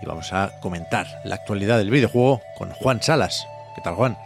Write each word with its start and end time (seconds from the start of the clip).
y 0.00 0.06
vamos 0.06 0.32
a 0.32 0.52
comentar 0.60 1.06
la 1.24 1.36
actualidad 1.36 1.78
del 1.78 1.90
videojuego 1.90 2.40
con 2.56 2.70
Juan 2.72 3.02
Salas. 3.02 3.46
¿Qué 3.74 3.80
tal, 3.80 3.94
Juan? 3.94 4.16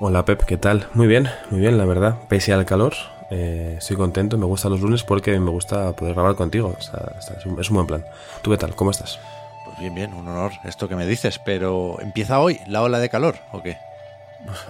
Hola 0.00 0.24
Pep, 0.24 0.44
¿qué 0.44 0.56
tal? 0.56 0.86
Muy 0.94 1.06
bien, 1.06 1.28
muy 1.50 1.60
bien, 1.60 1.76
la 1.76 1.84
verdad. 1.84 2.16
Pese 2.28 2.52
al 2.52 2.64
calor, 2.64 2.94
eh, 3.30 3.74
estoy 3.78 3.96
contento, 3.96 4.38
me 4.38 4.46
gustan 4.46 4.72
los 4.72 4.80
lunes 4.80 5.02
porque 5.02 5.38
me 5.38 5.50
gusta 5.50 5.92
poder 5.92 6.14
grabar 6.14 6.34
contigo. 6.36 6.74
O 6.78 6.82
sea, 6.82 7.00
es, 7.38 7.46
un, 7.70 7.74
buen 7.74 7.86
plan. 7.86 8.04
¿Tú 8.42 8.50
qué 8.50 8.56
tal? 8.56 8.74
¿Cómo 8.74 8.90
estás? 8.90 9.18
Pues 9.64 9.78
bien, 9.78 9.94
bien, 9.94 10.14
un 10.14 10.26
honor 10.26 10.52
esto 10.64 10.88
que 10.88 10.96
me 10.96 11.06
dices, 11.06 11.38
pero 11.38 11.98
¿empieza 12.00 12.40
hoy 12.40 12.60
la 12.66 12.82
ola 12.82 12.98
de 12.98 13.10
calor 13.10 13.36
o 13.52 13.62
qué? 13.62 13.76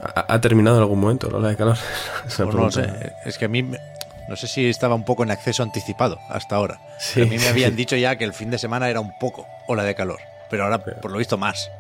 ¿Ha, 0.03 0.35
ha 0.35 0.41
terminado 0.41 0.77
en 0.79 0.83
algún 0.83 0.99
momento 1.01 1.31
la 1.31 1.39
ola 1.39 1.49
de 1.49 1.57
calor? 1.57 1.79
Pues 2.25 2.39
no 2.41 2.53
lo 2.53 2.71
sé, 2.73 3.13
es 3.25 3.39
que 3.39 3.45
a 3.45 3.49
mí 3.49 3.63
me- 3.63 3.79
no 4.29 4.37
sé 4.37 4.47
si 4.47 4.69
estaba 4.69 4.95
un 4.95 5.05
poco 5.05 5.23
en 5.25 5.31
acceso 5.33 5.63
anticipado 5.63 6.21
hasta 6.29 6.55
ahora. 6.57 6.81
Sí, 6.99 7.23
a 7.23 7.27
mí 7.27 7.37
me 7.39 7.49
habían 7.49 7.71
sí. 7.73 7.77
dicho 7.79 7.97
ya 7.97 8.17
que 8.17 8.25
el 8.25 8.33
fin 8.33 8.51
de 8.51 8.59
semana 8.59 8.89
era 8.89 9.01
un 9.01 9.17
poco 9.19 9.47
ola 9.67 9.83
de 9.85 9.95
calor, 9.95 10.21
pero 10.51 10.65
ahora 10.65 10.79
por 10.79 11.11
lo 11.11 11.19
visto 11.19 11.39
más. 11.39 11.71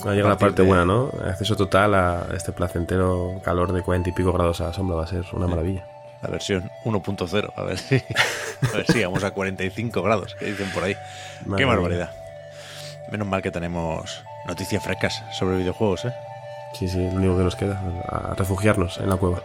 Ahora 0.00 0.14
llega 0.14 0.28
la 0.30 0.38
parte 0.38 0.62
de- 0.62 0.68
buena, 0.68 0.84
¿no? 0.86 1.10
Acceso 1.26 1.56
total 1.56 1.94
a 1.94 2.26
este 2.34 2.52
placentero 2.52 3.40
calor 3.44 3.72
de 3.72 3.82
40 3.82 4.08
y 4.08 4.12
pico 4.12 4.32
grados 4.32 4.60
a 4.62 4.68
la 4.68 4.72
sombra 4.72 4.96
va 4.96 5.04
a 5.04 5.06
ser 5.06 5.24
una 5.32 5.46
maravilla. 5.46 5.84
La 6.22 6.28
versión 6.30 6.70
1.0, 6.84 7.52
a 7.56 7.62
ver 7.62 7.78
si 7.78 7.96
a 7.96 8.76
ver 8.76 8.86
si 8.86 9.02
vamos 9.02 9.24
a 9.24 9.30
45 9.32 10.02
grados, 10.02 10.34
que 10.36 10.46
dicen 10.46 10.70
por 10.70 10.84
ahí. 10.84 10.96
Qué 11.56 11.64
barbaridad. 11.64 12.10
Menos 13.10 13.26
mal 13.26 13.42
que 13.42 13.50
tenemos 13.50 14.22
noticias 14.46 14.82
frescas 14.82 15.22
sobre 15.32 15.56
videojuegos, 15.58 16.04
¿eh? 16.04 16.12
Sí, 16.74 16.88
sí, 16.88 16.98
lo 16.98 17.16
único 17.16 17.36
que 17.36 17.42
nos 17.44 17.56
queda, 17.56 17.82
a 18.08 18.34
refugiarnos 18.36 18.98
en 18.98 19.08
la 19.10 19.16
cueva. 19.16 19.40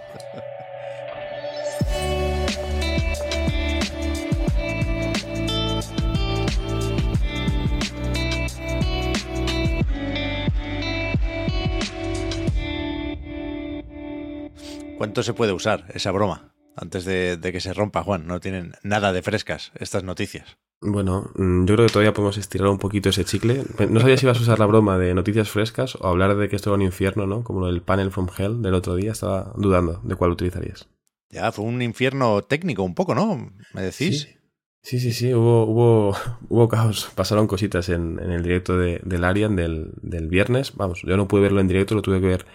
¿Cuánto 15.06 15.22
se 15.22 15.36
puede 15.36 15.53
usar 15.53 15.86
esa 15.94 16.09
broma 16.09 16.52
antes 16.75 17.06
de, 17.06 17.38
de 17.38 17.52
que 17.52 17.59
se 17.59 17.75
rompa, 17.75 18.02
Juan? 18.02 18.25
No 18.25 18.39
tienen 18.39 18.72
nada 18.81 19.14
de 19.14 19.22
frescas 19.22 19.72
estas 19.75 20.03
noticias. 20.03 20.58
Bueno, 20.81 21.30
mm, 21.36 21.66
yo 21.66 21.75
creo 21.75 21.86
que 21.86 21.94
todavía 21.94 22.11
podemos 22.11 22.39
estirar 22.39 22.70
un 22.70 22.80
poquito 22.80 23.09
ese 23.09 23.23
chicle. 23.23 23.61
No 23.88 24.00
sabía 24.00 24.17
si 24.17 24.26
ibas 24.26 24.39
a 24.39 24.42
usar 24.42 24.58
la 24.58 24.66
broma 24.66 24.98
de 24.98 25.14
noticias 25.14 25.48
frescas 25.48 25.95
o 25.95 26.08
hablar 26.08 26.36
de 26.36 26.50
que 26.50 26.56
esto 26.56 26.72
era 26.72 26.78
un 26.78 26.81
infierno, 26.81 27.28
¿no? 27.28 27.44
Como 27.44 27.67
del 27.67 27.83
panel 27.83 28.09
from 28.09 28.28
hell 28.36 28.64
del 28.64 28.73
otro 28.73 28.95
día. 28.95 29.11
Estaba 29.11 29.53
dudando 29.58 30.02
de 30.03 30.16
cuál 30.16 30.31
utilizarías. 30.31 30.89
Ya, 31.30 31.52
fue 31.52 31.66
un 31.66 31.83
infierno 31.83 32.42
técnico 32.42 32.81
un 32.81 32.95
poco, 32.95 33.14
¿no? 33.14 33.52
¿Me 33.76 33.83
decís? 33.83 34.23
Sí, 34.23 34.38
sí, 34.82 34.99
sí, 34.99 35.14
sí, 35.14 35.33
hubo, 35.36 35.65
hubo, 35.65 36.17
hubo 36.49 36.67
caos, 36.67 37.11
pasaron 37.14 37.45
cositas 37.45 37.89
en, 37.89 38.20
en 38.20 38.32
el 38.32 38.42
directo 38.42 38.76
de, 38.76 39.02
del 39.05 39.23
Arian 39.23 39.55
del, 39.55 39.92
del 40.02 40.30
viernes. 40.30 40.76
Vamos, 40.76 41.04
yo 41.05 41.15
no 41.15 41.27
pude 41.27 41.42
verlo 41.42 41.61
en 41.61 41.67
directo, 41.67 41.94
lo 41.94 42.02
tuve 42.02 42.20
que 42.20 42.27
ver 42.27 42.45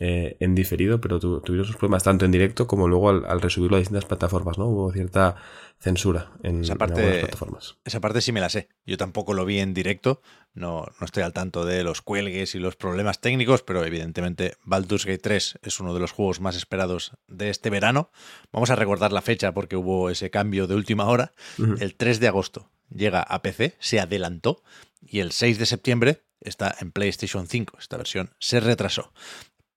eh, 0.00 0.36
en 0.40 0.54
diferido, 0.54 1.00
pero 1.00 1.18
tu- 1.18 1.40
tuvieron 1.40 1.66
sus 1.66 1.76
problemas 1.76 2.02
tanto 2.04 2.24
en 2.24 2.30
directo 2.30 2.66
como 2.66 2.88
luego 2.88 3.08
al, 3.10 3.24
al 3.24 3.40
resubirlo 3.40 3.76
a 3.76 3.80
distintas 3.80 4.04
plataformas, 4.04 4.58
¿no? 4.58 4.66
Hubo 4.66 4.92
cierta 4.92 5.36
censura 5.80 6.32
en, 6.42 6.62
Esa 6.64 6.74
en 6.74 6.82
algunas 6.82 7.18
plataformas. 7.20 7.76
Esa 7.84 8.00
parte 8.00 8.20
sí 8.20 8.32
me 8.32 8.40
la 8.40 8.48
sé. 8.48 8.68
Yo 8.84 8.96
tampoco 8.96 9.32
lo 9.34 9.44
vi 9.44 9.60
en 9.60 9.74
directo. 9.74 10.20
No, 10.54 10.86
no 11.00 11.04
estoy 11.04 11.22
al 11.22 11.32
tanto 11.32 11.64
de 11.64 11.84
los 11.84 12.02
cuelgues 12.02 12.54
y 12.54 12.58
los 12.58 12.74
problemas 12.76 13.20
técnicos, 13.20 13.62
pero 13.62 13.84
evidentemente 13.84 14.56
Baldur's 14.64 15.06
Gate 15.06 15.18
3 15.18 15.60
es 15.62 15.80
uno 15.80 15.94
de 15.94 16.00
los 16.00 16.10
juegos 16.12 16.40
más 16.40 16.56
esperados 16.56 17.12
de 17.28 17.48
este 17.50 17.70
verano. 17.70 18.10
Vamos 18.52 18.70
a 18.70 18.76
recordar 18.76 19.12
la 19.12 19.22
fecha 19.22 19.52
porque 19.52 19.76
hubo 19.76 20.10
ese 20.10 20.30
cambio 20.30 20.66
de 20.66 20.74
última 20.74 21.06
hora. 21.06 21.32
El 21.80 21.94
3 21.94 22.18
de 22.20 22.28
agosto 22.28 22.70
llega 22.90 23.22
a 23.22 23.40
PC, 23.42 23.76
se 23.78 24.00
adelantó, 24.00 24.62
y 25.00 25.20
el 25.20 25.30
6 25.32 25.58
de 25.58 25.66
septiembre 25.66 26.22
está 26.40 26.74
en 26.80 26.90
PlayStation 26.90 27.46
5. 27.46 27.76
Esta 27.78 27.96
versión 27.96 28.30
se 28.40 28.58
retrasó. 28.60 29.12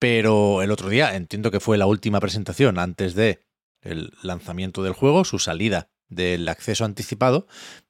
Pero 0.01 0.63
el 0.63 0.71
otro 0.71 0.89
día, 0.89 1.15
entiendo 1.15 1.51
que 1.51 1.59
fue 1.59 1.77
la 1.77 1.85
última 1.85 2.19
presentación 2.19 2.79
antes 2.79 3.13
de 3.13 3.45
el 3.83 4.11
lanzamiento 4.23 4.81
del 4.81 4.93
juego, 4.93 5.23
su 5.25 5.37
salida 5.37 5.89
del 6.09 6.49
acceso 6.49 6.85
anticipado, 6.85 7.45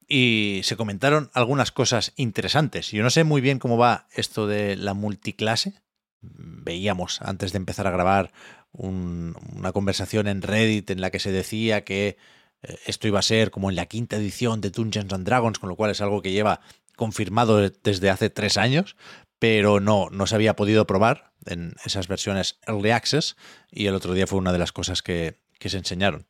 y 0.10 0.60
se 0.66 0.76
comentaron 0.76 1.32
algunas 1.34 1.72
cosas 1.72 2.12
interesantes. 2.18 2.92
Yo 2.92 3.02
no 3.02 3.10
sé 3.12 3.24
muy 3.24 3.40
bien 3.40 3.60
cómo 3.60 3.78
va 3.78 4.08
esto 4.14 4.46
de 4.46 4.76
la 4.76 4.94
multiclase. 4.94 5.82
Veíamos 6.20 7.22
antes 7.22 7.54
de 7.54 7.60
empezar 7.60 7.88
a 7.88 7.92
grabar 7.92 8.34
un- 8.74 9.38
una 9.56 9.72
conversación 9.72 10.28
en 10.28 10.42
Reddit 10.42 10.90
en 10.90 11.00
la 11.00 11.12
que 11.12 11.20
se 11.20 11.32
decía 11.32 11.86
que 11.86 12.18
eh, 12.62 12.78
esto 12.88 13.08
iba 13.08 13.20
a 13.20 13.24
ser 13.24 13.52
como 13.52 13.70
en 13.70 13.78
la 13.78 13.86
quinta 13.86 14.18
edición 14.18 14.60
de 14.60 14.70
Dungeons 14.70 15.14
and 15.14 15.26
Dragons, 15.26 15.60
con 15.60 15.70
lo 15.70 15.78
cual 15.78 15.92
es 15.92 16.02
algo 16.02 16.22
que 16.22 16.34
lleva 16.34 16.60
confirmado 16.98 17.58
de- 17.58 17.72
desde 17.84 18.10
hace 18.10 18.30
tres 18.30 18.58
años, 18.58 18.98
pero 19.42 19.80
no, 19.80 20.08
no 20.12 20.28
se 20.28 20.36
había 20.36 20.56
podido 20.56 20.86
probar 20.86 21.34
en 21.48 21.74
esas 21.84 22.08
versiones 22.08 22.60
Early 22.68 22.92
Access 22.92 23.36
y 23.72 23.88
el 23.88 23.96
otro 23.96 24.14
día 24.14 24.28
fue 24.28 24.38
una 24.38 24.52
de 24.54 24.60
las 24.60 24.72
cosas 24.72 25.02
que, 25.02 25.40
que 25.58 25.70
se 25.70 25.80
enseñaron. 25.80 26.28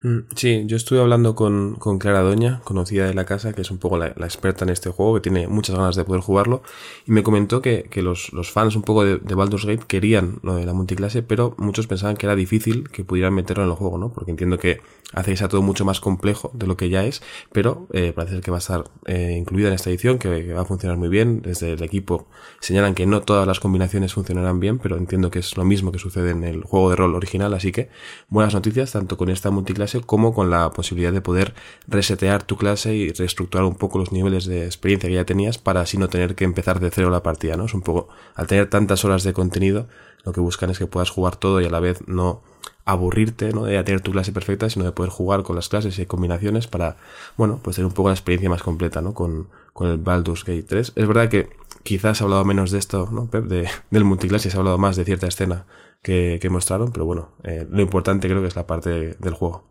Mm, 0.00 0.18
Sí, 0.36 0.62
yo 0.66 0.76
estuve 0.76 1.00
hablando 1.00 1.34
con, 1.34 1.74
con 1.74 1.98
Clara 1.98 2.20
Doña, 2.20 2.60
conocida 2.62 3.06
de 3.06 3.14
la 3.14 3.24
casa, 3.24 3.52
que 3.52 3.62
es 3.62 3.70
un 3.72 3.78
poco 3.78 3.98
la, 3.98 4.06
experta 4.06 4.64
en 4.64 4.70
este 4.70 4.90
juego, 4.90 5.14
que 5.14 5.20
tiene 5.20 5.48
muchas 5.48 5.74
ganas 5.74 5.96
de 5.96 6.04
poder 6.04 6.20
jugarlo, 6.22 6.62
y 7.04 7.10
me 7.10 7.24
comentó 7.24 7.60
que, 7.60 7.84
que 7.90 8.00
los, 8.02 8.32
los 8.32 8.52
fans 8.52 8.76
un 8.76 8.82
poco 8.82 9.04
de, 9.04 9.34
Baldur's 9.34 9.66
Gate 9.66 9.84
querían 9.88 10.38
lo 10.44 10.54
de 10.54 10.66
la 10.66 10.72
multiclase, 10.72 11.22
pero 11.24 11.56
muchos 11.58 11.88
pensaban 11.88 12.16
que 12.16 12.26
era 12.26 12.36
difícil 12.36 12.88
que 12.90 13.04
pudieran 13.04 13.34
meterlo 13.34 13.64
en 13.64 13.70
el 13.70 13.74
juego, 13.74 13.98
¿no? 13.98 14.12
Porque 14.12 14.30
entiendo 14.30 14.58
que 14.58 14.80
hace 15.14 15.32
que 15.32 15.36
sea 15.36 15.48
todo 15.48 15.62
mucho 15.62 15.84
más 15.84 16.00
complejo 16.00 16.52
de 16.54 16.66
lo 16.68 16.76
que 16.76 16.90
ya 16.90 17.04
es, 17.04 17.20
pero 17.50 17.88
eh, 17.92 18.12
parece 18.14 18.40
que 18.40 18.50
va 18.52 18.58
a 18.58 18.60
estar 18.60 18.84
eh, 19.06 19.34
incluida 19.36 19.68
en 19.68 19.74
esta 19.74 19.90
edición, 19.90 20.18
que 20.18 20.52
va 20.52 20.62
a 20.62 20.64
funcionar 20.64 20.96
muy 20.96 21.08
bien. 21.08 21.42
Desde 21.42 21.72
el 21.72 21.82
equipo 21.82 22.28
señalan 22.60 22.94
que 22.94 23.06
no 23.06 23.22
todas 23.22 23.46
las 23.48 23.58
combinaciones 23.58 24.12
funcionarán 24.14 24.60
bien, 24.60 24.78
pero 24.78 24.96
entiendo 24.96 25.30
que 25.30 25.40
es 25.40 25.56
lo 25.56 25.64
mismo 25.64 25.90
que 25.90 25.98
sucede 25.98 26.30
en 26.30 26.44
el 26.44 26.62
juego 26.62 26.90
de 26.90 26.96
rol 26.96 27.14
original, 27.16 27.52
así 27.54 27.72
que 27.72 27.88
buenas 28.28 28.54
noticias 28.54 28.92
tanto 28.92 29.16
con 29.16 29.28
esta 29.30 29.50
multiclase 29.50 29.87
como 30.04 30.34
con 30.34 30.50
la 30.50 30.70
posibilidad 30.70 31.12
de 31.12 31.20
poder 31.20 31.54
resetear 31.86 32.42
tu 32.42 32.56
clase 32.56 32.94
y 32.94 33.12
reestructurar 33.12 33.64
un 33.66 33.76
poco 33.76 33.98
los 33.98 34.12
niveles 34.12 34.46
de 34.46 34.64
experiencia 34.64 35.08
que 35.08 35.14
ya 35.14 35.24
tenías 35.24 35.58
para 35.58 35.80
así 35.80 35.98
no 35.98 36.08
tener 36.08 36.34
que 36.34 36.44
empezar 36.44 36.80
de 36.80 36.90
cero 36.90 37.10
la 37.10 37.22
partida, 37.22 37.56
¿no? 37.56 37.64
Es 37.64 37.74
un 37.74 37.82
poco, 37.82 38.08
al 38.34 38.46
tener 38.46 38.68
tantas 38.70 39.04
horas 39.04 39.22
de 39.24 39.32
contenido, 39.32 39.88
lo 40.24 40.32
que 40.32 40.40
buscan 40.40 40.70
es 40.70 40.78
que 40.78 40.86
puedas 40.86 41.10
jugar 41.10 41.36
todo 41.36 41.60
y 41.60 41.64
a 41.64 41.70
la 41.70 41.80
vez 41.80 42.06
no 42.06 42.42
aburrirte, 42.84 43.52
¿no? 43.52 43.64
De 43.64 43.82
tener 43.84 44.00
tu 44.00 44.12
clase 44.12 44.32
perfecta, 44.32 44.70
sino 44.70 44.84
de 44.84 44.92
poder 44.92 45.10
jugar 45.10 45.42
con 45.42 45.56
las 45.56 45.68
clases 45.68 45.98
y 45.98 46.06
combinaciones 46.06 46.66
para, 46.66 46.96
bueno, 47.36 47.60
pues 47.62 47.76
tener 47.76 47.86
un 47.86 47.92
poco 47.92 48.08
la 48.08 48.14
experiencia 48.14 48.48
más 48.48 48.62
completa, 48.62 49.02
¿no? 49.02 49.12
Con, 49.12 49.48
con 49.74 49.88
el 49.88 49.98
Baldur's 49.98 50.44
Gate 50.44 50.62
3. 50.62 50.92
Es 50.96 51.06
verdad 51.06 51.28
que 51.28 51.50
quizás 51.82 52.20
ha 52.20 52.24
hablado 52.24 52.44
menos 52.44 52.70
de 52.70 52.78
esto, 52.78 53.08
¿no, 53.12 53.30
Pep? 53.30 53.44
De, 53.44 53.68
del 53.90 54.04
multiclase, 54.04 54.50
se 54.50 54.56
ha 54.56 54.60
hablado 54.60 54.78
más 54.78 54.96
de 54.96 55.04
cierta 55.04 55.26
escena 55.26 55.66
que, 56.02 56.38
que 56.40 56.50
mostraron, 56.50 56.92
pero 56.92 57.04
bueno, 57.04 57.32
eh, 57.44 57.66
lo 57.70 57.82
importante 57.82 58.28
creo 58.28 58.40
que 58.40 58.48
es 58.48 58.56
la 58.56 58.66
parte 58.66 59.16
del 59.18 59.34
juego. 59.34 59.64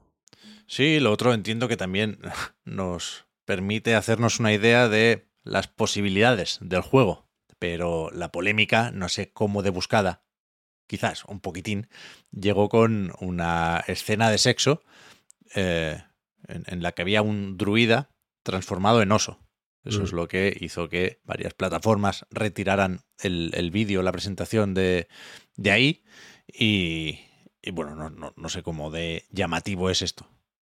Sí, 0.68 1.00
lo 1.00 1.12
otro 1.12 1.34
entiendo 1.34 1.68
que 1.68 1.78
también 1.78 2.20
nos 2.66 3.26
permite 3.46 3.96
hacernos 3.96 4.40
una 4.40 4.54
idea 4.54 4.90
de 4.90 5.30
las 5.44 5.68
posibilidades 5.68 6.60
del 6.62 6.82
juego, 6.82 7.30
pero 7.60 8.10
la 8.12 8.32
polémica, 8.32 8.92
no 8.92 9.08
sé 9.10 9.32
cómo 9.32 9.64
de 9.64 9.70
buscada, 9.70 10.24
quizás 10.88 11.24
un 11.26 11.40
poquitín, 11.40 11.88
llegó 12.32 12.70
con 12.70 13.14
una 13.20 13.84
escena 13.88 14.30
de 14.30 14.38
sexo 14.38 14.84
eh, 15.56 16.04
en, 16.48 16.64
en 16.68 16.82
la 16.84 16.92
que 16.92 17.02
había 17.02 17.22
un 17.22 17.58
druida 17.58 18.10
transformado 18.44 19.02
en 19.02 19.12
oso. 19.12 19.40
Eso 19.86 20.02
Mm. 20.02 20.04
es 20.04 20.12
lo 20.12 20.28
que 20.28 20.58
hizo 20.60 20.90
que 20.90 21.22
varias 21.24 21.54
plataformas 21.54 22.26
retiraran 22.30 23.02
el, 23.20 23.52
el 23.54 23.72
vídeo, 23.72 24.02
la 24.02 24.12
presentación 24.12 24.74
de, 24.74 25.08
de 25.56 25.72
ahí. 25.72 26.04
Y, 26.48 27.20
y 27.62 27.72
bueno, 27.72 27.96
no, 27.96 28.10
no, 28.10 28.34
no 28.36 28.50
sé 28.50 28.64
cómo 28.64 28.92
de 28.92 29.26
llamativo 29.30 29.90
es 29.90 30.02
esto. 30.02 30.30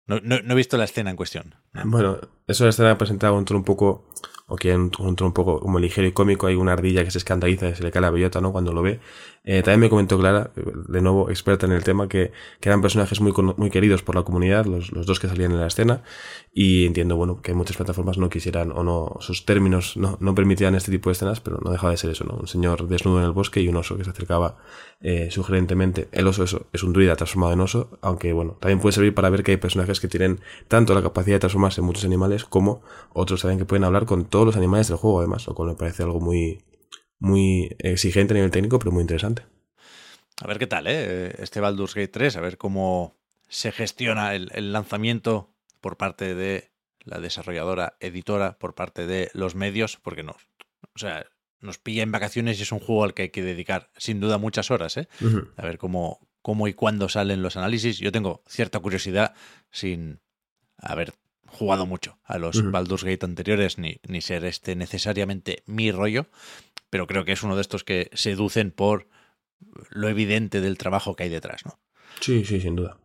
No, 0.06 0.20
no- 0.22 0.40
no 0.42 0.52
he 0.52 0.56
visto 0.56 0.76
la 0.76 0.84
escena 0.84 1.10
en 1.10 1.16
cuestión, 1.16 1.54
Bueno, 1.84 2.18
eso 2.46 2.68
estará 2.68 2.98
presentado 2.98 3.34
un 3.34 3.44
tono 3.46 3.60
un 3.60 3.64
poco, 3.64 4.04
o 4.46 4.56
que 4.56 4.74
un, 4.74 4.90
un 4.98 5.16
tono 5.16 5.28
un 5.28 5.32
poco 5.32 5.58
como 5.60 5.78
ligero 5.78 6.06
y 6.06 6.12
cómico. 6.12 6.46
Hay 6.46 6.54
una 6.54 6.74
ardilla 6.74 7.04
que 7.04 7.10
se 7.10 7.18
escandaliza 7.18 7.68
y 7.70 7.74
se 7.74 7.82
le 7.82 7.90
cae 7.90 8.02
la 8.02 8.10
bellota, 8.10 8.40
¿no? 8.40 8.52
Cuando 8.52 8.72
lo 8.72 8.82
ve. 8.82 9.00
Eh, 9.44 9.62
también 9.62 9.80
me 9.80 9.90
comentó 9.90 10.18
Clara, 10.18 10.52
de 10.54 11.00
nuevo 11.02 11.28
experta 11.28 11.66
en 11.66 11.72
el 11.72 11.82
tema, 11.82 12.08
que, 12.08 12.30
que 12.60 12.68
eran 12.68 12.80
personajes 12.80 13.20
muy, 13.20 13.32
muy 13.56 13.70
queridos 13.70 14.02
por 14.02 14.14
la 14.14 14.22
comunidad, 14.22 14.66
los, 14.66 14.92
los 14.92 15.04
dos 15.04 15.18
que 15.18 15.26
salían 15.26 15.50
en 15.50 15.60
la 15.60 15.66
escena. 15.66 16.02
Y 16.52 16.86
entiendo, 16.86 17.16
bueno, 17.16 17.40
que 17.40 17.54
muchas 17.54 17.76
plataformas 17.76 18.18
no 18.18 18.28
quisieran 18.28 18.70
o 18.70 18.84
no, 18.84 19.16
sus 19.20 19.44
términos 19.44 19.96
no, 19.96 20.16
no 20.20 20.34
permitían 20.34 20.74
este 20.74 20.92
tipo 20.92 21.08
de 21.08 21.14
escenas, 21.14 21.40
pero 21.40 21.58
no 21.64 21.72
dejaba 21.72 21.90
de 21.90 21.96
ser 21.96 22.10
eso, 22.10 22.24
¿no? 22.24 22.34
Un 22.34 22.46
señor 22.46 22.86
desnudo 22.86 23.18
en 23.18 23.24
el 23.24 23.32
bosque 23.32 23.60
y 23.60 23.68
un 23.68 23.76
oso 23.76 23.96
que 23.96 24.04
se 24.04 24.10
acercaba 24.10 24.58
eh, 25.00 25.28
sugerentemente. 25.30 26.08
El 26.12 26.28
oso 26.28 26.44
eso, 26.44 26.66
es 26.72 26.84
un 26.84 26.92
druida 26.92 27.16
transformado 27.16 27.54
en 27.54 27.60
oso, 27.60 27.98
aunque 28.00 28.32
bueno, 28.32 28.58
también 28.60 28.78
puede 28.78 28.92
servir 28.92 29.14
para 29.14 29.28
ver 29.30 29.42
que 29.42 29.52
hay 29.52 29.56
personajes 29.56 29.98
que 29.98 30.06
tienen 30.06 30.40
tanto 30.68 30.94
la 30.94 31.02
capacidad 31.02 31.36
de 31.36 31.40
transformarse 31.62 31.80
en 31.80 31.86
muchos 31.86 32.04
animales 32.04 32.44
como 32.44 32.82
otros 33.12 33.42
también 33.42 33.58
que 33.58 33.64
pueden 33.64 33.84
hablar 33.84 34.06
con 34.06 34.24
todos 34.24 34.46
los 34.46 34.56
animales 34.56 34.88
del 34.88 34.96
juego, 34.96 35.20
además, 35.20 35.46
lo 35.46 35.54
cual 35.54 35.68
me 35.70 35.74
parece 35.74 36.02
algo 36.02 36.20
muy, 36.20 36.62
muy 37.18 37.74
exigente 37.78 38.34
a 38.34 38.36
nivel 38.36 38.50
técnico, 38.50 38.78
pero 38.78 38.92
muy 38.92 39.02
interesante. 39.02 39.42
A 40.40 40.46
ver 40.46 40.58
qué 40.58 40.66
tal, 40.66 40.86
¿eh? 40.86 41.34
Este 41.38 41.60
Baldur's 41.60 41.94
Gate 41.94 42.08
3, 42.08 42.36
a 42.36 42.40
ver 42.40 42.58
cómo 42.58 43.16
se 43.48 43.70
gestiona 43.70 44.34
el, 44.34 44.50
el 44.54 44.72
lanzamiento 44.72 45.54
por 45.80 45.96
parte 45.96 46.34
de 46.34 46.72
la 47.04 47.20
desarrolladora, 47.20 47.96
editora, 48.00 48.58
por 48.58 48.74
parte 48.74 49.06
de 49.06 49.30
los 49.34 49.54
medios, 49.54 49.98
porque 50.02 50.22
no, 50.22 50.36
o 50.94 50.98
sea, 50.98 51.26
nos 51.60 51.78
pilla 51.78 52.02
en 52.02 52.12
vacaciones 52.12 52.58
y 52.58 52.62
es 52.62 52.72
un 52.72 52.80
juego 52.80 53.04
al 53.04 53.14
que 53.14 53.22
hay 53.22 53.28
que 53.30 53.42
dedicar 53.42 53.90
sin 53.96 54.20
duda 54.20 54.38
muchas 54.38 54.70
horas, 54.70 54.96
¿eh? 54.96 55.08
A 55.56 55.62
ver 55.62 55.78
cómo, 55.78 56.28
cómo 56.42 56.66
y 56.66 56.74
cuándo 56.74 57.08
salen 57.08 57.42
los 57.42 57.56
análisis. 57.56 57.98
Yo 57.98 58.10
tengo 58.10 58.42
cierta 58.48 58.80
curiosidad 58.80 59.34
sin 59.70 60.20
haber 60.76 61.14
jugado 61.52 61.86
mucho 61.86 62.18
a 62.24 62.38
los 62.38 62.56
Ujú. 62.56 62.70
Baldur's 62.70 63.04
Gate 63.04 63.24
anteriores, 63.24 63.78
ni, 63.78 64.00
ni 64.08 64.20
ser 64.20 64.44
este 64.44 64.74
necesariamente 64.74 65.62
mi 65.66 65.92
rollo, 65.92 66.26
pero 66.90 67.06
creo 67.06 67.24
que 67.24 67.32
es 67.32 67.42
uno 67.42 67.54
de 67.54 67.62
estos 67.62 67.84
que 67.84 68.10
seducen 68.14 68.70
por 68.70 69.08
lo 69.90 70.08
evidente 70.08 70.60
del 70.60 70.78
trabajo 70.78 71.14
que 71.14 71.24
hay 71.24 71.28
detrás, 71.28 71.64
¿no? 71.64 71.78
Sí, 72.20 72.44
sí, 72.44 72.60
sin 72.60 72.76
duda. 72.76 72.98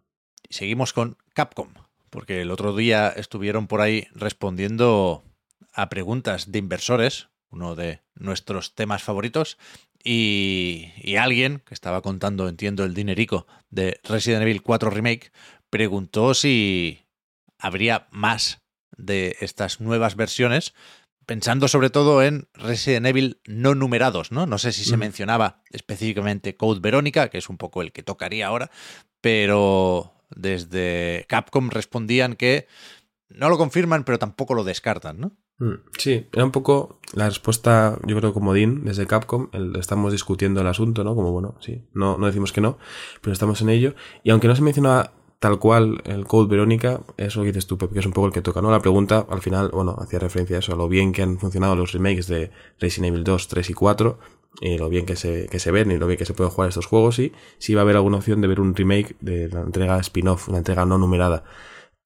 Y 0.49 0.53
seguimos 0.53 0.93
con 0.93 1.17
Capcom, 1.33 1.69
porque 2.09 2.41
el 2.41 2.51
otro 2.51 2.75
día 2.75 3.09
estuvieron 3.09 3.67
por 3.67 3.81
ahí 3.81 4.07
respondiendo 4.13 5.23
a 5.73 5.89
preguntas 5.89 6.51
de 6.51 6.59
inversores, 6.59 7.29
uno 7.49 7.75
de 7.75 8.01
nuestros 8.15 8.75
temas 8.75 9.03
favoritos, 9.03 9.57
y, 10.03 10.91
y 10.97 11.15
alguien 11.15 11.61
que 11.65 11.73
estaba 11.73 12.01
contando, 12.01 12.47
entiendo, 12.47 12.83
el 12.83 12.93
dinerico 12.93 13.45
de 13.69 13.99
Resident 14.03 14.41
Evil 14.43 14.61
4 14.61 14.89
Remake, 14.89 15.31
preguntó 15.69 16.33
si 16.33 17.06
habría 17.59 18.07
más 18.11 18.61
de 18.97 19.35
estas 19.41 19.79
nuevas 19.81 20.15
versiones, 20.15 20.73
pensando 21.25 21.67
sobre 21.67 21.89
todo 21.89 22.23
en 22.23 22.47
Resident 22.53 23.05
Evil 23.05 23.41
no 23.45 23.75
numerados, 23.75 24.31
¿no? 24.31 24.45
No 24.45 24.57
sé 24.57 24.71
si 24.71 24.85
se 24.85 24.95
mencionaba 24.97 25.61
específicamente 25.71 26.55
Code 26.55 26.79
Verónica, 26.79 27.29
que 27.29 27.37
es 27.37 27.49
un 27.49 27.57
poco 27.57 27.81
el 27.81 27.91
que 27.91 28.01
tocaría 28.03 28.47
ahora, 28.47 28.71
pero 29.21 30.13
desde 30.29 31.25
Capcom 31.27 31.69
respondían 31.69 32.35
que 32.35 32.67
no 33.29 33.49
lo 33.49 33.57
confirman, 33.57 34.03
pero 34.03 34.19
tampoco 34.19 34.53
lo 34.53 34.63
descartan, 34.63 35.19
¿no? 35.19 35.31
Mm, 35.59 35.81
Sí, 35.97 36.27
era 36.31 36.45
un 36.45 36.51
poco 36.51 36.99
la 37.13 37.27
respuesta, 37.27 37.97
yo 38.05 38.15
creo, 38.17 38.31
como 38.33 38.53
Dean, 38.53 38.85
desde 38.85 39.05
Capcom. 39.07 39.49
el- 39.53 39.75
estamos 39.75 40.11
discutiendo 40.11 40.61
el 40.61 40.67
asunto, 40.67 41.03
¿no? 41.03 41.13
Como, 41.15 41.31
bueno, 41.31 41.55
sí, 41.59 41.83
no, 41.93 42.17
no 42.17 42.27
decimos 42.27 42.53
que 42.53 42.61
no, 42.61 42.77
pero 43.21 43.33
estamos 43.33 43.61
en 43.61 43.69
ello. 43.69 43.95
Y 44.23 44.29
aunque 44.29 44.47
no 44.47 44.55
se 44.55 44.61
menciona 44.61 45.11
tal 45.39 45.59
cual 45.59 46.01
el 46.05 46.25
Code 46.25 46.49
Verónica, 46.49 47.01
eso 47.17 47.41
que 47.41 47.47
dices 47.47 47.67
tú, 47.67 47.77
Pep, 47.77 47.93
que 47.93 47.99
es 47.99 48.05
un 48.05 48.13
poco 48.13 48.27
el 48.27 48.33
que 48.33 48.41
toca, 48.41 48.61
¿no? 48.61 48.71
La 48.71 48.79
pregunta, 48.79 49.25
al 49.29 49.41
final, 49.41 49.69
bueno, 49.69 49.95
hacía 49.99 50.19
referencia 50.19 50.55
a 50.55 50.59
eso, 50.59 50.73
a 50.73 50.75
lo 50.75 50.87
bien 50.87 51.11
que 51.11 51.21
han 51.21 51.37
funcionado 51.37 51.75
los 51.75 51.91
remakes 51.91 52.27
de 52.27 52.51
Resident 52.79 53.13
Evil 53.13 53.23
2, 53.23 53.47
3 53.47 53.69
y 53.69 53.73
4, 53.73 54.19
y 54.61 54.77
lo 54.77 54.89
bien 54.89 55.05
que 55.05 55.15
se, 55.15 55.47
que 55.47 55.59
se 55.59 55.71
ven 55.71 55.91
y 55.91 55.97
lo 55.97 56.07
bien 56.07 56.17
que 56.17 56.25
se 56.25 56.33
pueden 56.33 56.51
jugar 56.51 56.69
estos 56.69 56.87
juegos, 56.87 57.19
y 57.19 57.33
si 57.59 57.75
va 57.75 57.81
a 57.81 57.83
haber 57.83 57.97
alguna 57.97 58.17
opción 58.17 58.41
de 58.41 58.47
ver 58.47 58.59
un 58.59 58.75
remake 58.75 59.15
de 59.19 59.49
la 59.49 59.61
entrega 59.61 59.99
spin-off, 59.99 60.49
una 60.49 60.57
entrega 60.57 60.85
no 60.85 60.97
numerada. 60.97 61.43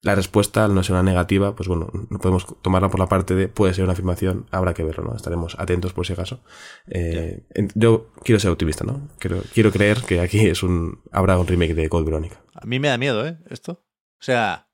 La 0.02 0.16
respuesta, 0.16 0.64
al 0.64 0.74
no 0.74 0.82
ser 0.82 0.94
una 0.94 1.04
negativa, 1.04 1.54
pues 1.54 1.68
bueno, 1.68 1.88
no 2.10 2.18
podemos 2.18 2.44
tomarla 2.60 2.88
por 2.88 2.98
la 2.98 3.06
parte 3.06 3.36
de 3.36 3.46
puede 3.46 3.72
ser 3.72 3.84
una 3.84 3.92
afirmación, 3.92 4.46
habrá 4.50 4.74
que 4.74 4.82
verlo, 4.82 5.04
¿no? 5.04 5.14
Estaremos 5.14 5.54
atentos 5.60 5.92
por 5.92 6.04
si 6.04 6.12
acaso. 6.12 6.40
Eh, 6.88 7.44
Yo 7.74 8.10
quiero 8.24 8.40
ser 8.40 8.50
optimista, 8.50 8.84
¿no? 8.84 9.08
Quiero, 9.20 9.42
quiero 9.54 9.70
creer 9.70 10.02
que 10.02 10.18
aquí 10.18 10.40
es 10.40 10.64
un 10.64 11.00
habrá 11.12 11.38
un 11.38 11.46
remake 11.46 11.74
de 11.74 11.88
Code 11.88 12.04
Verónica. 12.04 12.42
A 12.52 12.66
mí 12.66 12.80
me 12.80 12.88
da 12.88 12.98
miedo, 12.98 13.24
¿eh? 13.24 13.38
Esto. 13.48 13.84
O 14.20 14.24
sea, 14.24 14.68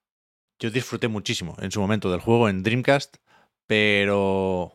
yo 0.58 0.70
disfruté 0.70 1.08
muchísimo 1.08 1.56
en 1.60 1.70
su 1.72 1.80
momento 1.80 2.10
del 2.10 2.20
juego 2.20 2.48
en 2.48 2.62
Dreamcast, 2.62 3.18
pero 3.66 4.72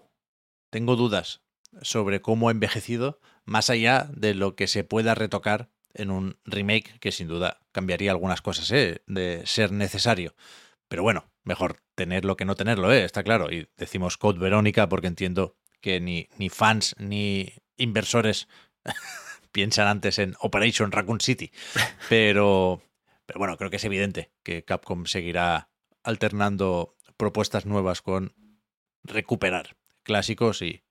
tengo 0.70 0.96
dudas 0.96 1.42
sobre 1.82 2.22
cómo 2.22 2.50
ha 2.50 2.52
envejecido, 2.52 3.20
más 3.44 3.72
allá 3.72 4.08
de 4.16 4.36
lo 4.36 4.56
que 4.56 4.68
se 4.68 4.84
pueda 4.84 5.16
retocar 5.16 5.73
en 5.94 6.12
un 6.12 6.38
remake 6.46 7.00
que 7.00 7.12
sin 7.12 7.28
duda 7.28 7.60
cambiaría 7.72 8.12
algunas 8.12 8.42
cosas, 8.42 8.72
¿eh? 8.72 9.02
De 9.08 9.46
ser 9.46 9.72
necesario. 9.72 10.36
Pero 10.88 11.04
bueno, 11.04 11.32
mejor 11.44 11.78
tenerlo 11.96 12.38
que 12.38 12.46
no 12.46 12.56
tenerlo, 12.56 12.92
¿eh? 12.92 13.04
Está 13.04 13.24
claro. 13.24 13.52
Y 13.52 13.70
decimos 13.78 14.18
Code 14.18 14.40
Verónica 14.40 14.90
porque 14.90 15.08
entiendo 15.08 15.56
que 15.82 16.00
ni, 16.00 16.30
ni 16.38 16.50
fans 16.50 16.96
ni 16.98 17.54
inversores 17.78 18.48
piensan 19.52 19.88
antes 19.88 20.20
en 20.20 20.36
Operation 20.40 20.92
Raccoon 20.92 21.22
City. 21.22 21.52
Pero, 22.10 22.82
pero 23.26 23.40
bueno, 23.40 23.58
creo 23.58 23.70
que 23.70 23.78
es 23.78 23.86
evidente 23.86 24.32
que 24.44 24.64
Capcom 24.64 25.06
seguirá 25.06 25.70
alternando 26.04 26.96
propuestas 27.18 27.66
nuevas 27.66 28.02
con 28.02 28.34
recuperar 29.04 29.76
clásicos 30.04 30.62
y 30.62 30.83